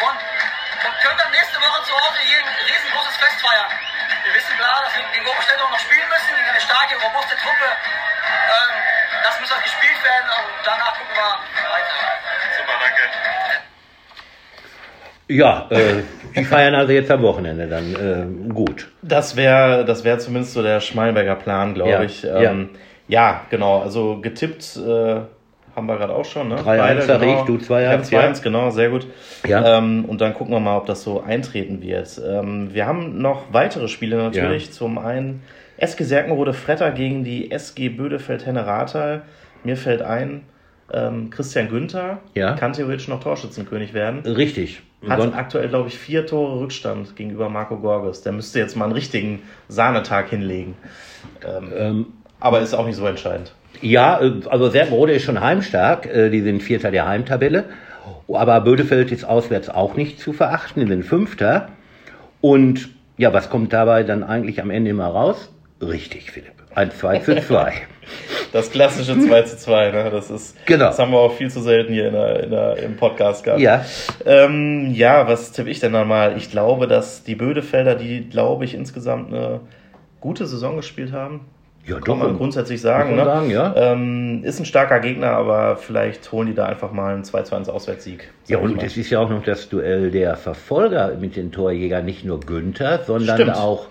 zu 1.91 1.95
Hause 1.99 2.23
hier 2.23 2.39
ein 2.39 2.55
riesengroßes 2.71 3.17
Fest 3.19 3.43
feiern. 3.43 3.71
Wir 4.23 4.33
wissen 4.39 4.55
klar, 4.55 4.79
dass 4.87 4.95
wir 4.95 5.03
gegen 5.11 5.27
auch 5.27 5.71
noch 5.75 5.83
spielen 5.83 6.07
müssen, 6.07 6.31
gegen 6.39 6.51
eine 6.55 6.63
starke, 6.63 6.95
robuste 7.03 7.35
Truppe. 7.35 7.67
Werden 10.03 10.31
und 10.39 10.51
danach 10.65 10.95
gucken 10.99 11.15
wir 11.15 11.31
weiter. 11.75 11.99
Super, 12.57 12.77
danke. 12.81 13.03
Ja, 15.29 15.67
äh, 15.71 16.03
die 16.35 16.45
feiern 16.45 16.75
also 16.75 16.93
jetzt 16.93 17.11
am 17.11 17.23
Wochenende 17.23 17.67
dann 17.69 17.95
äh, 17.95 18.53
gut. 18.53 18.89
Das 19.03 19.37
wäre 19.37 19.85
das 19.85 20.05
wär 20.05 20.19
zumindest 20.19 20.55
so 20.55 20.63
der 20.63 20.81
Schmalberger 20.81 21.37
Plan, 21.37 21.75
glaube 21.75 21.91
Ja, 21.91 22.03
ich. 22.03 22.25
Ähm, 22.25 22.71
ja. 23.09 23.43
genau. 23.51 23.81
Also 23.81 24.21
getippt 24.21 24.77
äh, 24.77 25.21
haben 25.77 25.87
wir 25.87 25.97
gerade 25.97 26.15
auch 26.15 26.25
schon. 26.25 26.49
Ne? 26.49 26.57
3-1 26.57 26.65
Beide, 26.65 27.03
sag 27.03 27.23
ich, 27.23 27.41
du 27.43 27.55
2-1, 27.57 27.83
Ich 27.83 27.89
hab 27.89 28.01
2-1, 28.01 28.11
ja. 28.13 28.33
genau, 28.43 28.71
sehr 28.71 28.89
gut. 28.91 29.07
Ja. 29.47 29.79
Ähm, 29.79 30.05
und 30.07 30.21
dann 30.21 30.35
gucken 30.35 30.53
wir 30.53 30.61
mal, 30.61 30.77
ob 30.79 30.87
das 30.87 31.03
so 31.03 31.23
eintreten 31.23 31.81
wird. 31.83 32.21
Ähm, 32.27 32.75
wir 32.75 32.87
haben 32.87 33.21
noch 33.21 33.53
weitere 33.53 33.87
Spiele 33.89 34.17
natürlich. 34.17 34.73
Zum 34.73 34.99
einen 34.99 35.43
SG 35.77 36.05
Serkenrode 36.05 36.53
Fretter 36.53 36.91
gegen 36.91 37.25
die 37.25 37.51
SG 37.53 37.89
Bödefeld 37.89 38.47
Henne 38.47 38.67
Rathal. 38.67 39.23
Mir 39.65 39.77
fällt 39.77 40.03
ein, 40.03 40.43
ähm, 40.93 41.31
Christian 41.31 41.69
Günther 41.69 42.19
Ja. 42.35 42.55
kann 42.55 42.73
theoretisch 42.73 43.09
noch 43.09 43.21
Torschützenkönig 43.23 43.95
werden. 43.95 44.21
Richtig. 44.21 44.83
Hat 45.09 45.21
Son- 45.21 45.35
aktuell, 45.35 45.69
glaube 45.69 45.89
ich, 45.89 45.97
vier 45.99 46.27
Tore 46.27 46.61
Rückstand 46.61 47.17
gegenüber 47.17 47.49
Marco 47.49 47.77
Gorges. 47.79 48.23
Der 48.23 48.33
müsste 48.33 48.59
jetzt 48.59 48.77
mal 48.77 48.85
einen 48.85 48.93
richtigen 48.95 49.43
Sahnetag 49.69 50.29
hinlegen. 50.29 50.75
Ähm, 51.47 51.73
ähm, 51.77 52.07
aber 52.39 52.61
ist 52.61 52.75
auch 52.75 52.87
nicht 52.87 52.97
so 52.97 53.07
entscheidend. 53.07 53.53
Ja, 53.81 54.21
äh, 54.21 54.33
also 54.51 54.69
Serbenrode 54.69 55.13
ist 55.13 55.23
schon 55.25 55.41
heimstark. 55.41 56.07
äh, 56.07 56.29
Die 56.31 56.41
sind 56.43 56.63
Vierter 56.63 56.91
der 56.91 57.07
Heimtabelle. 57.07 57.65
Aber 58.29 58.61
Bödefeld 58.61 59.11
ist 59.13 59.25
auswärts 59.25 59.69
auch 59.69 59.95
nicht 59.97 60.21
zu 60.21 60.33
verachten. 60.33 60.83
Die 60.83 60.89
sind 60.89 61.05
Fünfter. 61.05 61.69
Und 62.41 62.91
ja, 63.17 63.33
was 63.33 63.49
kommt 63.51 63.73
dabei 63.73 64.03
dann 64.03 64.23
eigentlich 64.23 64.61
am 64.61 64.71
Ende 64.71 64.91
immer 64.91 65.07
raus? 65.07 65.53
Richtig, 65.81 66.31
Philipp. 66.31 66.53
Ein 66.75 66.91
2 66.91 67.19
zu 67.21 67.41
2. 67.41 67.73
Das 68.53 68.73
klassische 68.73 69.17
2 69.17 69.43
zu 69.43 69.57
2, 69.57 69.93
ne? 69.93 70.11
Das 70.11 70.31
ist, 70.31 70.57
Genau. 70.67 70.87
das 70.87 70.99
haben 70.99 71.13
wir 71.13 71.19
auch 71.19 71.35
viel 71.35 71.49
zu 71.49 71.61
selten 71.61 71.93
hier 71.93 72.09
in 72.09 72.15
der, 72.15 72.43
in 72.43 72.51
der, 72.51 72.77
im 72.79 72.97
Podcast 72.97 73.45
gehabt. 73.45 73.61
Ja. 73.61 73.85
Ähm, 74.27 74.91
ja, 74.93 75.29
was 75.29 75.53
tippe 75.53 75.71
ich 75.71 75.79
denn 75.79 75.93
dann 75.93 76.09
mal? 76.09 76.37
Ich 76.37 76.51
glaube, 76.51 76.89
dass 76.89 77.23
die 77.23 77.37
Bödefelder, 77.37 77.95
die, 77.95 78.29
glaube 78.29 78.65
ich, 78.65 78.75
insgesamt 78.75 79.33
eine 79.33 79.61
gute 80.21 80.47
Saison 80.47 80.75
gespielt 80.77 81.13
haben. 81.13 81.43
Ja, 81.87 82.01
Kann 82.01 82.19
man 82.19 82.37
grundsätzlich 82.37 82.81
sagen. 82.81 83.15
Ne? 83.15 83.25
sagen, 83.25 83.51
ja. 83.51 83.75
Ähm, 83.77 84.43
ist 84.43 84.59
ein 84.59 84.65
starker 84.67 84.99
Gegner, 85.01 85.31
aber 85.31 85.77
vielleicht 85.77 86.31
holen 86.33 86.49
die 86.49 86.55
da 86.55 86.67
einfach 86.67 86.91
mal 86.93 87.15
einen 87.15 87.25
2 87.25 87.43
zu 87.43 87.55
1 87.55 87.69
Auswärtssieg. 87.69 88.33
Ja, 88.49 88.59
und 88.59 88.83
es 88.83 88.97
ist 88.97 89.11
ja 89.11 89.21
auch 89.21 89.31
noch 89.31 89.45
das 89.45 89.69
Duell 89.69 90.11
der 90.11 90.35
Verfolger 90.37 91.13
mit 91.21 91.37
den 91.37 91.53
Torjägern, 91.53 92.05
nicht 92.05 92.25
nur 92.25 92.41
Günther, 92.41 93.05
sondern 93.05 93.37
Stimmt. 93.37 93.57
auch 93.57 93.87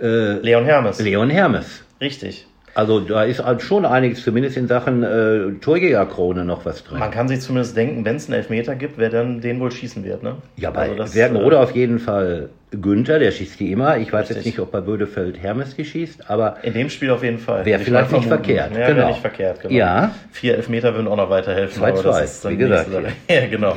äh, 0.00 0.32
Leon 0.40 0.64
Hermes. 0.64 1.00
Leon 1.00 1.30
Hermes. 1.30 1.84
Richtig. 2.00 2.46
Also 2.74 3.00
da 3.00 3.24
ist 3.24 3.44
halt 3.44 3.60
schon 3.62 3.84
einiges, 3.84 4.22
zumindest 4.22 4.56
in 4.56 4.68
Sachen 4.68 5.02
äh, 5.02 5.58
Torjägerkrone 5.60 6.44
noch 6.44 6.64
was 6.64 6.84
drin. 6.84 6.98
Man 7.00 7.10
kann 7.10 7.26
sich 7.26 7.40
zumindest 7.40 7.76
denken, 7.76 8.04
wenn 8.04 8.16
es 8.16 8.26
einen 8.26 8.34
Elfmeter 8.34 8.76
gibt, 8.76 8.98
wer 8.98 9.10
dann 9.10 9.40
den 9.40 9.58
wohl 9.58 9.72
schießen 9.72 10.04
wird. 10.04 10.22
Ne? 10.22 10.36
Ja, 10.56 10.70
bei 10.70 10.82
Also 10.82 10.94
das, 10.94 11.12
Sergenrode 11.12 11.56
äh, 11.56 11.58
auf 11.58 11.74
jeden 11.74 11.98
Fall 11.98 12.50
Günther, 12.70 13.18
der 13.18 13.32
schießt 13.32 13.58
die 13.58 13.72
immer. 13.72 13.96
Ich 13.98 14.12
weiß 14.12 14.28
jetzt 14.28 14.38
Richtig. 14.38 14.52
nicht, 14.54 14.60
ob 14.60 14.70
bei 14.70 14.80
Bödefeld 14.80 15.42
Hermes 15.42 15.74
die 15.74 15.84
schießt, 15.84 16.30
aber 16.30 16.58
In 16.62 16.74
dem 16.74 16.88
Spiel 16.90 17.10
auf 17.10 17.24
jeden 17.24 17.38
Fall. 17.38 17.64
Wäre 17.64 17.80
vielleicht 17.80 18.12
nicht 18.12 18.28
verkehrt, 18.28 18.76
Ja, 18.76 18.86
genau. 18.86 19.08
nicht 19.08 19.20
verkehrt, 19.20 19.60
genau. 19.60 19.74
Ja. 19.74 20.14
Vier 20.30 20.54
Elfmeter 20.54 20.94
würden 20.94 21.08
auch 21.08 21.16
noch 21.16 21.30
weiterhelfen. 21.30 21.82
2-2, 21.82 21.88
aber 21.88 22.02
das 22.02 22.24
ist 22.34 22.44
dann 22.44 22.52
wie 22.52 22.56
die 22.58 22.62
gesagt. 22.64 22.88
Ja, 23.28 23.46
genau. 23.46 23.74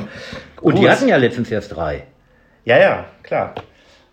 und 0.60 0.76
die 0.76 0.82
Gut. 0.82 0.90
hatten 0.90 1.08
ja 1.08 1.16
letztens 1.16 1.50
erst 1.50 1.74
drei. 1.74 2.04
Ja, 2.64 2.78
ja, 2.78 3.04
klar. 3.24 3.54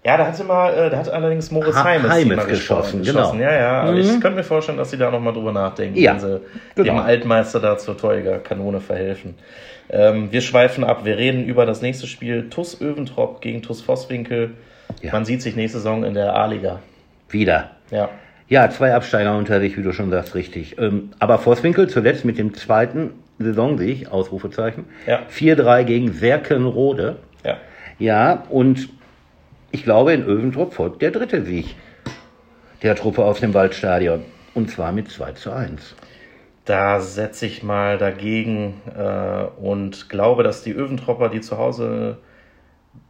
Ja, 0.06 0.16
da 0.16 0.28
hatte 0.28 0.44
mal, 0.46 0.74
äh, 0.74 0.90
da 0.90 0.98
hat 0.98 1.10
allerdings 1.10 1.52
Moritz 1.52 1.76
Ha- 1.76 1.84
Heimes, 1.84 2.10
Heimes 2.10 2.30
die 2.30 2.36
mal 2.36 2.46
geschossen, 2.46 3.00
geschossen. 3.04 3.38
genau. 3.40 3.52
Ja, 3.52 3.84
ja, 3.86 3.92
Mhm. 3.92 3.98
ich 3.98 4.08
könnte 4.22 4.32
mir 4.38 4.44
vorstellen, 4.44 4.78
dass 4.78 4.92
sie 4.92 4.98
da 4.98 5.12
nochmal 5.12 5.34
drüber 5.34 5.52
nachdenken, 5.52 5.98
Ja, 6.00 6.14
wenn 6.14 6.20
sie 6.22 6.42
genau. 6.76 6.94
dem 6.94 6.98
Altmeister 7.00 7.60
da 7.60 7.78
zur 7.78 7.98
Torjägerkanone 7.98 8.80
verhelfen. 8.80 9.36
Ähm, 9.90 10.32
wir 10.32 10.40
schweifen 10.42 10.84
ab, 10.86 11.04
wir 11.04 11.18
reden 11.18 11.44
über 11.44 11.66
das 11.66 11.82
nächste 11.82 12.08
Spiel, 12.08 12.50
TUS 12.50 12.80
Öventrop 12.80 13.42
gegen 13.42 13.62
TUS 13.62 13.82
Vosswinkel. 13.82 14.52
Ja. 15.02 15.12
Man 15.12 15.26
sieht 15.26 15.42
sich 15.42 15.56
nächste 15.56 15.80
Saison 15.80 16.04
in 16.06 16.14
der 16.14 16.34
A-Liga. 16.36 16.80
Wieder. 17.30 17.72
Ja. 17.92 18.10
Ja, 18.48 18.70
zwei 18.70 18.94
Absteiger 18.94 19.38
unter 19.38 19.60
sich, 19.60 19.78
wie 19.78 19.84
du 19.84 19.92
schon 19.92 20.10
sagst, 20.12 20.34
richtig. 20.34 20.78
Ähm, 20.80 21.12
aber 21.20 21.38
Vosswinkel 21.40 21.88
zuletzt 21.90 22.24
mit 22.24 22.38
dem 22.38 22.54
zweiten 22.54 23.12
Saisonsieg, 23.38 24.12
Ausrufezeichen, 24.12 24.86
Ja. 25.06 25.20
4-3 25.28 25.84
gegen 25.84 26.14
Serkenrode. 26.14 27.18
Ja. 27.46 27.58
Ja, 28.00 28.44
und 28.50 28.90
ich 29.72 29.84
glaube, 29.84 30.14
in 30.14 30.24
Öventrop 30.24 30.74
folgt 30.74 31.02
der 31.02 31.12
dritte 31.12 31.44
Sieg 31.44 31.76
der 32.82 32.96
Truppe 32.96 33.26
aus 33.26 33.40
dem 33.40 33.54
Waldstadion. 33.54 34.24
Und 34.54 34.70
zwar 34.70 34.92
mit 34.92 35.10
2 35.10 35.34
zu 35.34 35.52
1. 35.52 35.96
Da 36.66 37.00
setze 37.00 37.46
ich 37.46 37.64
mal 37.64 37.98
dagegen 37.98 38.82
äh, 38.96 39.46
und 39.62 40.10
glaube, 40.10 40.44
dass 40.44 40.64
die 40.64 40.72
Öventropper, 40.72 41.30
die 41.30 41.42
zu 41.42 41.58
Hause 41.58 42.18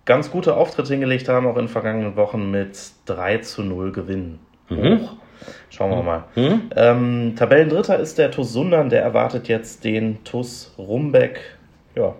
ganz 0.05 0.31
gute 0.31 0.55
Auftritte 0.55 0.93
hingelegt 0.93 1.29
haben, 1.29 1.45
auch 1.45 1.55
in 1.55 1.65
den 1.65 1.67
vergangenen 1.67 2.15
Wochen 2.15 2.51
mit 2.51 2.77
3 3.05 3.39
zu 3.39 3.63
0 3.63 3.91
gewinnen. 3.91 4.39
Hoch. 4.69 5.15
Schauen 5.69 5.91
wir 5.91 6.03
mal. 6.03 6.23
Ähm, 6.75 7.33
Tabellendritter 7.35 7.97
ist 7.97 8.17
der 8.17 8.31
TuS 8.31 8.51
Sundern, 8.51 8.89
der 8.89 9.01
erwartet 9.01 9.47
jetzt 9.47 9.83
den 9.83 10.23
TuS 10.23 10.73
Rumbeck. 10.77 11.39
Ja, 11.95 12.15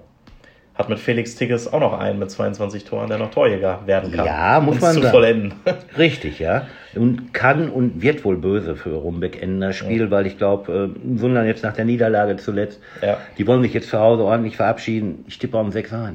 hat 0.80 0.88
mit 0.88 0.98
Felix 0.98 1.36
Tigges 1.36 1.72
auch 1.72 1.82
noch 1.82 2.00
einen 2.00 2.18
mit 2.20 2.32
22 2.32 2.86
Toren, 2.86 3.10
der 3.10 3.18
noch 3.18 3.32
Torjäger 3.32 3.82
werden 3.86 4.12
kann. 4.14 4.26
Ja, 4.26 4.62
muss 4.62 4.80
man 4.80 4.94
zu 4.94 5.02
sagen. 5.02 5.12
vollenden. 5.12 5.54
Richtig, 5.98 6.40
ja. 6.40 6.68
Und 6.96 7.34
kann 7.34 7.70
und 7.70 8.02
wird 8.02 8.24
wohl 8.24 8.38
böse 8.38 8.78
für 8.78 8.92
Rumbeck 8.96 9.42
enden 9.42 9.60
das 9.60 9.76
Spiel, 9.76 10.10
weil 10.10 10.26
ich 10.26 10.38
glaube, 10.38 10.90
äh, 10.96 11.18
Sundern 11.20 11.46
jetzt 11.46 11.64
nach 11.64 11.74
der 11.74 11.84
Niederlage 11.84 12.38
zuletzt, 12.38 12.80
Ja. 13.02 13.18
die 13.38 13.46
wollen 13.46 13.62
sich 13.62 13.74
jetzt 13.74 13.90
zu 13.90 14.00
Hause 14.00 14.24
ordentlich 14.24 14.56
verabschieden. 14.56 15.26
Ich 15.28 15.38
tippe 15.38 15.58
um 15.58 15.70
6-1. 15.70 16.14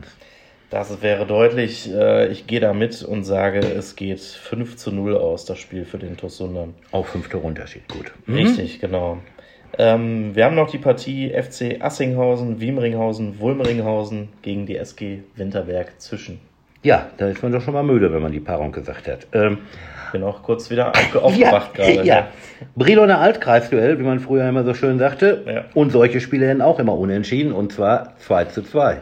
Das 0.71 1.03
wäre 1.03 1.27
deutlich. 1.27 1.93
Äh, 1.93 2.29
Ich 2.33 2.47
gehe 2.47 2.59
da 2.59 2.73
mit 2.73 3.03
und 3.03 3.25
sage, 3.25 3.59
es 3.61 3.97
geht 3.97 4.21
5 4.21 4.77
zu 4.77 4.91
0 4.93 5.15
aus, 5.17 5.45
das 5.45 5.59
Spiel 5.59 5.85
für 5.85 5.99
den 5.99 6.17
TuS 6.17 6.39
Sundern. 6.39 6.75
Auch 6.91 7.05
fünf 7.07 7.29
Tore 7.29 7.47
Unterschied, 7.47 7.87
gut. 7.89 8.13
Richtig, 8.27 8.81
genau. 8.81 9.19
Ähm, 9.79 10.35
wir 10.35 10.45
haben 10.45 10.55
noch 10.55 10.71
die 10.71 10.79
Partie 10.79 11.31
FC 11.31 11.81
Assinghausen, 11.81 12.61
Wiemringhausen, 12.61 13.41
Wulmeringhausen 13.41 14.29
gegen 14.43 14.67
die 14.67 14.77
SG 14.77 15.21
Winterberg 15.37 16.01
zwischen. 16.01 16.41
Ja, 16.83 17.09
da 17.17 17.29
ist 17.29 17.43
man 17.43 17.51
doch 17.51 17.63
schon 17.63 17.75
mal 17.75 17.83
müde, 17.83 18.13
wenn 18.13 18.21
man 18.21 18.31
die 18.31 18.41
Paarung 18.41 18.71
gesagt 18.71 19.09
hat. 19.09 19.27
Ähm, 19.33 19.59
Bin 20.13 20.23
auch 20.23 20.43
kurz 20.43 20.71
wieder 20.71 20.91
aufge 20.91 21.23
aufgewacht 21.23 21.79
ja, 21.79 21.85
gerade. 21.85 22.03
ja. 22.07 22.29
Briloner 22.77 23.21
Altkreisduell, 23.21 23.99
wie 23.99 24.03
man 24.03 24.21
früher 24.21 24.47
immer 24.47 24.65
so 24.65 24.75
schön 24.75 24.99
sagte. 24.99 25.45
Ja. 25.47 25.65
Und 25.73 25.93
solche 25.93 26.21
Spiele 26.21 26.47
werden 26.47 26.61
auch 26.61 26.79
immer 26.79 26.97
unentschieden, 26.97 27.53
und 27.53 27.73
zwar 27.73 28.17
2 28.19 28.45
zu 28.47 28.63
2. 28.63 28.99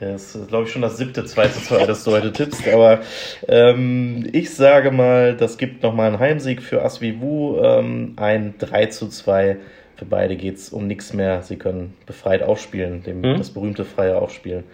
Das 0.00 0.34
ist, 0.34 0.48
glaube 0.48 0.64
ich, 0.64 0.72
schon 0.72 0.82
das 0.82 0.96
siebte 0.96 1.24
2 1.24 1.48
zu 1.48 1.60
2, 1.60 1.86
das 1.86 2.04
du 2.04 2.10
heute 2.10 2.32
tippst. 2.32 2.66
Aber 2.68 3.00
ähm, 3.46 4.26
ich 4.32 4.52
sage 4.52 4.90
mal, 4.90 5.36
das 5.36 5.56
gibt 5.56 5.82
nochmal 5.82 6.08
einen 6.08 6.18
Heimsieg 6.18 6.62
für 6.62 6.82
Asvivu. 6.82 7.60
Ähm, 7.62 8.14
ein 8.16 8.54
3 8.58 8.86
zu 8.86 9.08
2. 9.08 9.58
Für 10.00 10.06
beide 10.06 10.34
geht 10.36 10.56
es 10.56 10.70
um 10.70 10.86
nichts 10.86 11.12
mehr. 11.12 11.42
Sie 11.42 11.56
können 11.56 11.92
befreit 12.06 12.42
aufspielen, 12.42 13.02
dem, 13.02 13.20
Mhm. 13.20 13.36
das 13.36 13.50
berühmte 13.50 13.84
freie 13.84 14.16
Aufspielen. 14.16 14.64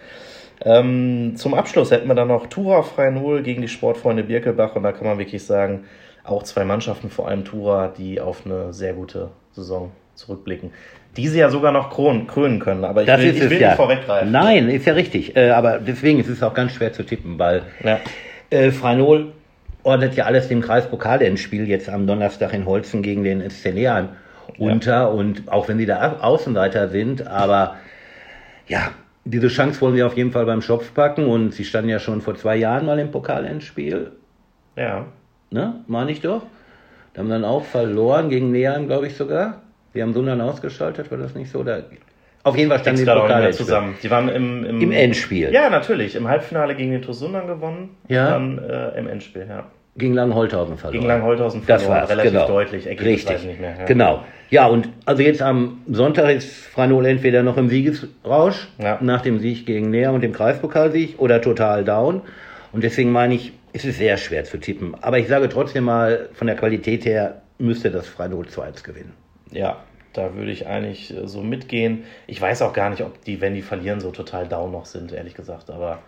Ähm, 0.63 1.33
zum 1.35 1.53
Abschluss 1.53 1.91
hätten 1.91 2.07
wir 2.07 2.15
dann 2.15 2.29
noch 2.29 2.47
Tura 2.47 2.81
Freinol 2.81 3.43
gegen 3.43 3.61
die 3.61 3.67
Sportfreunde 3.67 4.23
Birkelbach. 4.23 4.77
Und 4.77 4.83
da 4.83 4.93
kann 4.93 5.05
man 5.05 5.17
wirklich 5.19 5.43
sagen, 5.43 5.83
auch 6.23 6.43
zwei 6.43 6.63
Mannschaften, 6.63 7.09
vor 7.09 7.27
allem 7.27 7.43
Tura, 7.43 7.89
die 7.89 8.21
auf 8.21 8.45
eine 8.45 8.71
sehr 8.71 8.93
gute 8.93 9.31
Saison 9.51 9.91
zurückblicken. 10.15 10.71
Die 11.17 11.27
sie 11.27 11.39
ja 11.39 11.49
sogar 11.49 11.73
noch 11.73 11.89
kronen, 11.89 12.25
krönen 12.27 12.59
können. 12.59 12.85
Aber 12.85 13.01
ich 13.01 13.07
Das 13.07 13.19
will, 13.19 13.35
ich 13.35 13.49
will 13.49 13.59
ja. 13.59 13.67
nicht 13.67 13.75
vorweggreifen. 13.75 14.31
Nein, 14.31 14.69
ist 14.69 14.85
ja 14.85 14.93
richtig. 14.93 15.35
Äh, 15.35 15.49
aber 15.49 15.79
deswegen 15.79 16.21
ist 16.21 16.29
es 16.29 16.41
auch 16.41 16.53
ganz 16.53 16.71
schwer 16.71 16.93
zu 16.93 17.03
tippen, 17.03 17.37
weil 17.37 17.63
Ja. 17.83 17.99
äh, 18.49 18.71
Freinol 18.71 19.33
ordnet 19.83 20.15
ja 20.15 20.23
alles 20.23 20.47
dem 20.47 20.61
Kreispokalendspiel 20.61 21.67
jetzt 21.67 21.89
am 21.89 22.07
Donnerstag 22.07 22.53
in 22.53 22.65
Holzen 22.65 23.01
gegen 23.01 23.25
den 23.25 23.41
SC 23.41 23.73
Neheim 23.73 24.07
unter. 24.57 25.11
Und 25.13 25.51
auch 25.51 25.67
wenn 25.67 25.77
sie 25.77 25.85
da 25.85 26.11
Au- 26.21 26.23
Außenseiter 26.23 26.87
sind, 26.89 27.25
aber 27.27 27.75
ja, 28.67 28.91
diese 29.25 29.47
Chance 29.49 29.81
wollen 29.81 29.95
sie 29.95 30.03
auf 30.03 30.15
jeden 30.17 30.31
Fall 30.31 30.45
beim 30.45 30.61
Schopf 30.61 30.93
packen. 30.93 31.25
Und 31.25 31.53
sie 31.53 31.65
standen 31.65 31.89
ja 31.89 31.99
schon 31.99 32.21
vor 32.21 32.35
zwei 32.35 32.55
Jahren 32.55 32.85
mal 32.85 32.99
im 32.99 33.11
Pokalendspiel. 33.11 34.11
Ja. 34.75 35.05
Ne? 35.49 35.75
Meine 35.87 36.11
ich 36.11 36.21
doch. 36.21 36.43
Da 37.13 37.21
haben 37.21 37.29
dann 37.29 37.45
auch 37.45 37.63
verloren 37.63 38.29
gegen 38.29 38.51
Neheim, 38.51 38.87
glaube 38.87 39.07
ich 39.07 39.15
sogar. 39.15 39.61
Die 39.93 40.01
haben 40.03 40.13
Sundern 40.13 40.39
ausgeschaltet, 40.41 41.09
war 41.09 41.17
das 41.17 41.33
nicht 41.33 41.49
so? 41.51 41.59
Oder 41.59 41.83
auf 42.43 42.55
jeden 42.55 42.69
Fall 42.69 42.79
standen 42.79 42.99
die 43.03 43.05
Pokalendspiel. 43.11 43.65
zusammen. 43.65 43.95
Die 44.03 44.11
waren 44.11 44.29
im, 44.29 44.63
im, 44.63 44.81
Im 44.81 44.91
Endspiel. 44.91 45.51
Ja, 45.51 45.69
natürlich. 45.69 46.15
Im 46.15 46.27
Halbfinale 46.27 46.75
gegen 46.75 46.91
den 46.91 47.01
TuS 47.01 47.19
Sundern 47.19 47.47
gewonnen. 47.47 47.97
Ja. 48.07 48.29
Dann 48.31 48.59
äh, 48.59 48.97
im 48.99 49.07
Endspiel, 49.07 49.47
ja. 49.49 49.65
Gegen 49.97 50.13
Langholthausen 50.13 50.77
verloren. 50.77 50.93
Gegen 50.99 51.07
Langholthausen 51.07 51.63
Das 51.65 51.81
verloren. 51.83 52.01
war's, 52.01 52.09
Relativ 52.11 52.31
genau. 52.31 52.47
deutlich. 52.47 52.85
Ergebnis 52.87 53.13
Richtig. 53.29 53.43
nicht 53.45 53.59
mehr. 53.59 53.75
Ja. 53.79 53.85
Genau. 53.85 54.23
Ja, 54.49 54.67
und 54.67 54.89
also 55.05 55.23
jetzt 55.23 55.41
am 55.41 55.81
Sonntag 55.87 56.29
ist 56.35 56.49
Franol 56.67 57.05
entweder 57.07 57.43
noch 57.43 57.57
im 57.57 57.67
Siegesrausch 57.69 58.67
Ja. 58.77 58.97
nach 59.01 59.21
dem 59.21 59.39
Sieg 59.39 59.65
gegen 59.65 59.89
Näher 59.89 60.13
und 60.13 60.21
dem 60.21 60.31
Kreispokalsieg 60.33 61.15
oder 61.19 61.41
total 61.41 61.83
down. 61.83 62.21
Und 62.71 62.83
deswegen 62.83 63.11
meine 63.11 63.33
ich, 63.33 63.53
es 63.73 63.85
ist 63.85 63.97
sehr 63.97 64.17
schwer 64.17 64.43
zu 64.43 64.57
tippen. 64.59 64.95
Aber 65.01 65.17
ich 65.19 65.27
sage 65.27 65.49
trotzdem 65.49 65.83
mal, 65.85 66.29
von 66.33 66.47
der 66.47 66.55
Qualität 66.55 67.05
her 67.05 67.41
müsste 67.57 67.89
das 67.91 68.07
Freiburg 68.07 68.47
2-1 68.47 68.83
gewinnen. 68.83 69.13
Ja, 69.51 69.77
da 70.13 70.35
würde 70.35 70.51
ich 70.51 70.67
eigentlich 70.67 71.15
äh, 71.15 71.27
so 71.27 71.41
mitgehen. 71.41 72.03
Ich 72.27 72.39
weiß 72.41 72.61
auch 72.61 72.73
gar 72.73 72.89
nicht, 72.89 73.01
ob 73.01 73.23
die, 73.25 73.41
wenn 73.41 73.55
die 73.55 73.61
verlieren, 73.61 73.99
so 73.99 74.11
total 74.11 74.47
down 74.47 74.71
noch 74.71 74.85
sind, 74.85 75.11
ehrlich 75.11 75.33
gesagt. 75.33 75.69
Aber 75.69 75.99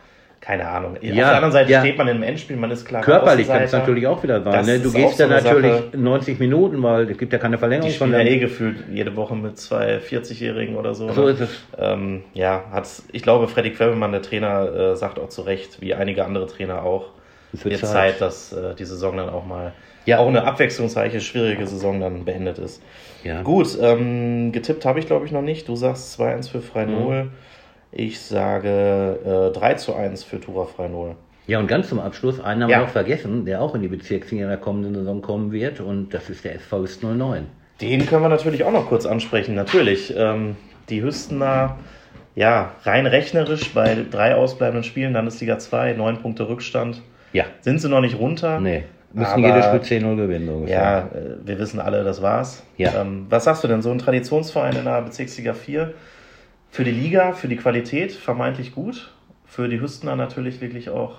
keine 0.42 0.68
Ahnung. 0.70 0.96
Auf 0.96 1.02
der 1.02 1.28
anderen 1.36 1.52
Seite 1.52 1.72
ja. 1.72 1.82
steht 1.82 1.98
man 1.98 2.08
im 2.08 2.24
Endspiel, 2.24 2.56
man 2.56 2.72
ist 2.72 2.86
klar. 2.86 3.02
Körperlich 3.02 3.48
kann 3.48 3.62
es 3.62 3.74
natürlich 3.74 4.08
auch 4.08 4.24
wieder 4.24 4.42
sein. 4.42 4.66
Ne? 4.66 4.80
Du 4.80 4.92
gehst 4.92 5.22
auch 5.22 5.28
so 5.28 5.28
natürlich 5.28 5.72
Sache. 5.72 5.98
90 5.98 6.40
Minuten, 6.40 6.82
weil 6.82 7.10
es 7.10 7.18
gibt 7.18 7.34
ja 7.34 7.40
keine 7.40 7.58
Die 7.58 7.60
Verlängerung 7.60 7.92
spielen 7.92 8.12
von 8.12 8.20
ja 8.20 8.26
eh 8.26 8.40
gefühlt 8.40 8.86
jede 8.92 9.16
Woche 9.18 9.36
mit 9.36 9.58
zwei 9.58 9.98
40-Jährigen 9.98 10.78
oder 10.78 10.96
so. 10.96 11.12
So 11.12 11.26
ne? 11.26 11.32
ist 11.32 11.42
es. 11.42 11.50
Ähm, 11.78 12.24
ja, 12.34 12.64
hat's, 12.72 13.04
ich 13.12 13.22
glaube, 13.22 13.50
Freddy 13.50 13.72
Quebbelmann, 13.72 14.14
der 14.14 14.22
Trainer, 14.22 14.74
äh, 14.74 14.96
sagt 14.96 15.20
auch 15.20 15.30
zu 15.30 15.42
Recht, 15.42 15.82
wie 15.82 15.94
einige 15.94 16.24
andere 16.24 16.48
Trainer 16.48 16.84
auch, 16.84 17.08
Es 17.54 17.66
wird 17.66 17.78
Zeit. 17.80 17.90
Zeit, 17.90 18.22
dass 18.22 18.54
äh, 18.54 18.76
die 18.76 18.86
Saison 18.86 19.18
dann 19.18 19.30
auch 19.30 19.46
mal, 19.46 19.74
Ja. 20.06 20.20
auch 20.20 20.28
eine 20.28 20.46
abwechslungsreiche, 20.46 21.20
schwierige 21.20 21.68
Saison 21.68 22.00
dann 22.00 22.24
beendet 22.24 22.60
ist. 22.60 22.82
Ja. 23.26 23.42
Gut, 23.42 23.78
ähm, 23.82 24.54
getippt 24.54 24.86
habe 24.86 25.00
ich 25.00 25.06
glaube 25.06 25.26
ich 25.26 25.34
noch 25.34 25.42
nicht. 25.42 25.68
Du 25.68 25.76
sagst 25.76 26.18
2-1 26.20 26.50
für 26.50 26.62
Mhm. 27.20 27.32
Ich 27.92 28.20
sage 28.22 29.50
äh, 29.54 29.58
3 29.58 29.74
zu 29.76 29.96
1 29.96 30.24
für 30.24 30.40
Tura 30.40 30.66
Freinol. 30.66 31.16
Ja, 31.48 31.58
und 31.60 31.68
ganz 31.68 31.90
zum 31.90 32.00
Abschluss, 32.00 32.40
einen 32.40 32.62
haben 32.64 32.70
Ja. 32.70 32.78
wir 32.80 32.84
noch 32.86 32.92
vergessen, 32.92 33.46
der 33.46 33.62
auch 33.62 33.74
in 33.74 33.82
die 33.82 33.88
Bezirksliga 33.88 34.44
in 34.44 34.50
der 34.50 34.60
kommenden 34.60 34.94
Saison 34.94 35.22
kommen 35.22 35.52
wird, 35.52 35.80
und 35.80 36.14
das 36.14 36.30
ist 36.30 36.46
der 36.46 36.54
SV 36.56 36.84
Ist 36.84 37.04
09. 37.04 37.48
Den 37.82 38.06
können 38.06 38.22
wir 38.22 38.30
natürlich 38.30 38.64
auch 38.64 38.72
noch 38.72 38.88
kurz 38.88 39.06
ansprechen. 39.06 39.56
Natürlich. 39.56 40.14
Ähm, 40.16 40.56
die 40.90 41.02
Hüstener, 41.02 41.78
ja, 42.36 42.74
rein 42.84 43.08
rechnerisch 43.08 43.74
bei 43.74 43.98
drei 44.12 44.36
ausbleibenden 44.36 44.84
Spielen, 44.84 45.14
Landesliga 45.14 45.58
2, 45.58 45.94
neun 45.94 46.18
Punkte 46.18 46.48
Rückstand. 46.48 47.02
Ja, 47.34 47.46
Sind 47.62 47.80
sie 47.80 47.90
noch 47.90 48.02
nicht 48.02 48.18
runter? 48.20 48.60
nee. 48.60 48.84
Müssen 49.12 49.40
jedes 49.44 49.66
Spiel 49.66 49.80
10-0 50.04 50.16
gewinnen, 50.18 50.46
so 50.46 50.54
ungefähr. 50.54 50.78
Ja, 50.80 51.00
äh, 51.20 51.38
wir 51.44 51.58
wissen 51.58 51.80
alle, 51.80 52.04
das 52.04 52.22
war's. 52.22 52.62
Ja. 52.78 53.02
Ähm, 53.02 53.26
was 53.28 53.46
sagst 53.46 53.64
du 53.64 53.68
denn? 53.68 53.82
So 53.82 53.90
ein 53.90 53.98
Traditionsverein 53.98 54.76
in 54.76 54.86
der 54.86 55.02
Bezirksliga 55.02 55.56
4 55.56 55.94
für 56.72 56.84
die 56.84 56.92
Liga, 56.92 57.34
für 57.34 57.48
die 57.48 57.56
Qualität 57.58 58.12
vermeintlich 58.12 58.74
gut. 58.74 59.12
Für 59.46 59.68
die 59.68 59.82
Hüstener 59.82 60.16
natürlich 60.16 60.62
wirklich 60.62 60.90
auch. 60.90 61.18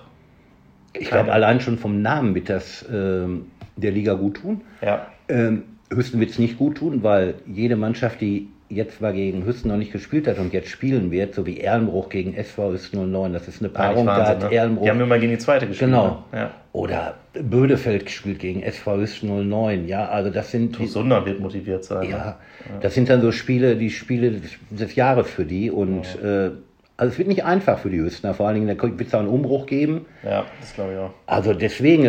Ich 0.93 1.09
glaube, 1.09 1.31
allein 1.31 1.59
schon 1.61 1.77
vom 1.77 2.01
Namen 2.01 2.35
wird 2.35 2.49
das 2.49 2.85
ähm, 2.91 3.47
der 3.75 3.91
Liga 3.91 4.13
gut 4.13 4.37
tun. 4.37 4.61
Ja, 4.81 5.07
Ähm, 5.27 5.63
Hüsten 5.93 6.19
wird 6.19 6.31
es 6.31 6.39
nicht 6.39 6.57
gut 6.57 6.77
tun, 6.77 7.03
weil 7.03 7.35
jede 7.45 7.75
Mannschaft, 7.75 8.21
die 8.21 8.47
jetzt 8.69 8.99
zwar 8.99 9.11
gegen 9.11 9.45
Hüsten 9.45 9.69
noch 9.69 9.77
nicht 9.77 9.91
gespielt 9.91 10.27
hat 10.27 10.39
und 10.39 10.53
jetzt 10.53 10.69
spielen 10.69 11.11
wird, 11.11 11.35
so 11.35 11.45
wie 11.45 11.59
Erlenbruch 11.59 12.07
gegen 12.09 12.33
SV 12.33 12.71
Hüsten 12.71 13.11
09, 13.11 13.33
das 13.33 13.47
ist 13.47 13.61
eine 13.61 13.69
Paarung, 13.69 14.05
da 14.05 14.17
Wahnsinn, 14.17 14.35
hat 14.35 14.51
ne? 14.51 14.55
Erlenbruch 14.55 14.83
Die 14.85 14.89
haben 14.89 15.01
immer 15.01 15.19
gegen 15.19 15.31
die 15.33 15.37
zweite 15.37 15.67
gespielt. 15.67 15.91
Genau. 15.91 16.23
Ne? 16.31 16.39
Ja. 16.39 16.51
Oder 16.73 17.15
Bödefeld 17.33 18.05
gespielt 18.05 18.39
gegen 18.39 18.63
SV 18.63 18.97
Hüsten 18.97 19.49
09. 19.49 19.87
Ja, 19.87 20.07
also 20.07 20.29
das 20.29 20.51
sind 20.51 20.79
die, 20.79 20.87
Sunder 20.87 21.25
wird 21.25 21.39
motiviert 21.39 21.83
sein. 21.83 22.07
ne? 22.07 22.09
ja, 22.09 22.39
das 22.81 22.93
sind 22.93 23.09
dann 23.09 23.21
so 23.21 23.31
Spiele, 23.31 23.75
die 23.75 23.89
Spiele 23.89 24.31
des, 24.31 24.51
des 24.69 24.95
Jahres 24.95 25.29
für 25.29 25.45
die 25.45 25.69
und 25.69 26.05
äh, 26.23 26.51
also 26.97 27.13
es 27.13 27.17
wird 27.17 27.27
nicht 27.27 27.43
einfach 27.43 27.79
für 27.79 27.89
die 27.89 27.99
Hüstener, 27.99 28.33
vor 28.35 28.47
allen 28.47 28.63
Dingen, 28.63 28.77
da 28.77 28.83
wird 28.83 29.07
es 29.07 29.13
auch 29.15 29.19
einen 29.19 29.27
Umbruch 29.27 29.65
geben. 29.65 30.05
Ja, 30.23 30.45
das 30.59 30.73
glaube 30.75 30.93
ich 30.93 30.99
auch. 30.99 31.11
Also 31.25 31.53
deswegen, 31.53 32.05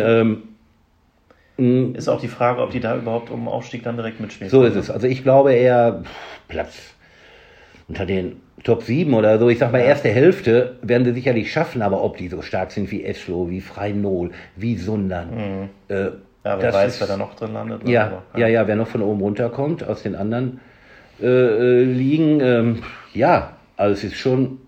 ähm, 1.57 1.95
Ist 1.95 2.07
auch 2.07 2.21
die 2.21 2.27
Frage, 2.27 2.61
ob 2.61 2.71
die 2.71 2.79
da 2.79 2.95
überhaupt 2.95 3.31
um 3.31 3.47
Aufstieg 3.47 3.83
dann 3.83 3.95
direkt 3.95 4.19
mitspielen. 4.19 4.51
So 4.51 4.63
ist 4.63 4.75
es. 4.75 4.91
Also 4.91 5.07
ich 5.07 5.23
glaube 5.23 5.53
eher 5.53 6.03
Platz 6.47 6.93
unter 7.87 8.05
den 8.05 8.37
Top 8.63 8.83
7 8.83 9.13
oder 9.13 9.39
so. 9.39 9.49
Ich 9.49 9.59
sag 9.59 9.71
mal, 9.71 9.79
erste 9.79 10.09
Hälfte 10.09 10.75
werden 10.81 11.03
sie 11.05 11.11
sicherlich 11.13 11.51
schaffen, 11.51 11.81
aber 11.81 12.03
ob 12.03 12.17
die 12.17 12.29
so 12.29 12.41
stark 12.41 12.71
sind 12.71 12.89
wie 12.91 13.03
Eslo, 13.03 13.49
wie 13.49 13.61
Freinol, 13.61 14.31
wie 14.55 14.75
Sundern. 14.77 15.69
Äh, 15.89 15.93
Ja, 16.45 16.61
wer 16.61 16.73
weiß, 16.73 16.93
ist- 16.95 16.99
wer 17.01 17.07
da 17.07 17.17
noch 17.17 17.35
drin 17.35 17.53
landet. 17.53 17.87
Ja, 17.87 18.05
Aber, 18.33 18.39
ja, 18.39 18.47
ja, 18.47 18.67
wer 18.67 18.75
noch 18.75 18.87
von 18.87 19.01
oben 19.01 19.21
runterkommt, 19.21 19.83
aus 19.87 20.03
den 20.03 20.15
anderen 20.15 20.59
äh, 21.21 21.25
äh, 21.27 21.83
Ligen. 21.83 22.39
Ähm, 22.41 22.83
ja, 23.13 23.53
also 23.77 23.93
es 23.93 24.03
ist 24.03 24.15
schon 24.17 24.59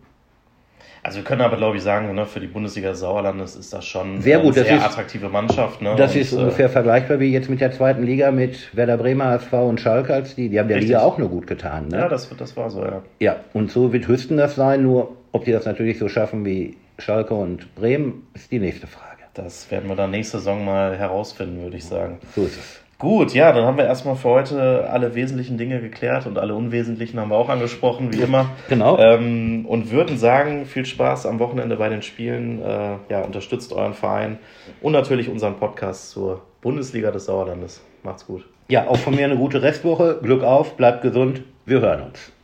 Also 1.06 1.18
wir 1.18 1.24
können 1.24 1.42
aber, 1.42 1.56
glaube 1.58 1.78
ich, 1.78 1.84
sagen, 1.84 2.12
ne, 2.16 2.26
für 2.26 2.40
die 2.40 2.48
Bundesliga 2.48 2.90
des 2.90 3.02
Sauerlandes 3.02 3.56
ist 3.56 3.72
das 3.72 3.86
schon 3.86 4.22
Sehr 4.22 4.40
gut, 4.40 4.58
eine 4.58 4.66
sehr 4.66 4.84
attraktive 4.84 5.30
Mannschaft. 5.30 5.80
Ne? 5.80 5.94
Das 5.96 6.16
Und, 6.16 6.22
ist 6.22 6.34
äh, 6.34 6.38
ungefähr 6.38 6.68
vergleichbar 6.68 7.20
wie 7.20 7.32
jetzt 7.32 7.48
mit 7.48 7.62
der 7.62 7.72
zweiten 7.72 8.02
Liga 8.02 8.32
mit 8.32 8.76
Werder 8.76 8.98
Bremer, 8.98 9.26
HSV 9.26 9.54
und 9.54 9.80
Schalke 9.80 10.16
als 10.16 10.34
die. 10.34 10.50
Die 10.50 10.60
haben 10.60 10.68
der 10.68 10.78
Richtig. 10.78 10.94
Liga 10.94 11.04
auch 11.04 11.20
nur 11.20 11.30
gut 11.30 11.46
getan. 11.46 11.90
Ne? 11.90 12.00
Ja, 12.00 12.10
das, 12.10 12.28
das 12.36 12.58
war 12.58 12.72
so, 12.72 12.84
ja. 12.84 13.04
Ja, 13.20 13.36
und 13.54 13.70
so 13.70 13.94
wird 13.94 14.08
Hüsten 14.08 14.38
das 14.38 14.56
sein, 14.56 14.82
nur 14.82 15.16
ob 15.32 15.46
die 15.46 15.52
das 15.52 15.66
natürlich 15.66 16.00
so 16.00 16.10
schaffen 16.10 16.44
wie 16.44 16.76
Schalke 16.98 17.36
und 17.36 17.76
Bremen, 17.76 18.26
ist 18.34 18.52
die 18.52 18.58
nächste 18.58 18.88
Frage. 18.88 19.22
Das 19.36 19.70
werden 19.70 19.88
wir 19.88 19.96
dann 19.96 20.10
nächste 20.10 20.40
Saison 20.40 20.66
mal 20.66 20.98
herausfinden, 20.98 21.62
würde 21.62 21.78
ich 21.78 21.86
sagen. 21.86 22.18
So 22.36 22.46
ist 22.46 22.58
es. 22.58 22.85
Gut, 22.98 23.34
ja, 23.34 23.52
dann 23.52 23.66
haben 23.66 23.78
wir 23.78 23.86
erstmal 23.86 24.16
für 24.16 24.30
heute 24.30 24.90
alle 24.90 25.16
wesentlichen 25.16 25.58
Dinge 25.58 25.82
geklärt 25.82 26.28
und 26.28 26.38
alle 26.38 26.56
unwesentlichen 26.56 27.20
haben 27.20 27.30
wir 27.30 27.36
auch 27.36 27.50
angesprochen, 27.50 28.14
wie 28.14 28.22
immer. 28.22 28.50
Genau. 28.70 28.98
Ähm, 28.98 29.66
und 29.68 29.92
würden 29.92 30.18
sagen, 30.18 30.66
viel 30.66 30.86
Spaß 30.86 31.26
am 31.26 31.40
Wochenende 31.40 31.76
bei 31.76 31.90
den 31.90 32.02
Spielen. 32.02 32.62
Äh, 32.62 32.96
ja, 33.10 33.22
unterstützt 33.22 33.74
euren 33.74 33.94
Verein 33.94 34.40
und 34.82 34.94
natürlich 34.94 35.30
unseren 35.30 35.58
Podcast 35.58 36.12
zur 36.12 36.42
Bundesliga 36.62 37.12
des 37.12 37.26
Sauerlandes. 37.26 37.82
Macht's 38.04 38.26
gut. 38.26 38.46
Ja, 38.70 38.88
auch 38.88 38.98
von 38.98 39.14
mir 39.16 39.26
eine 39.26 39.36
gute 39.36 39.62
Restwoche. 39.62 40.20
Glück 40.24 40.44
auf, 40.44 40.78
bleibt 40.78 41.02
gesund. 41.02 41.44
Wir 41.66 41.82
hören 41.82 42.04
uns. 42.04 42.35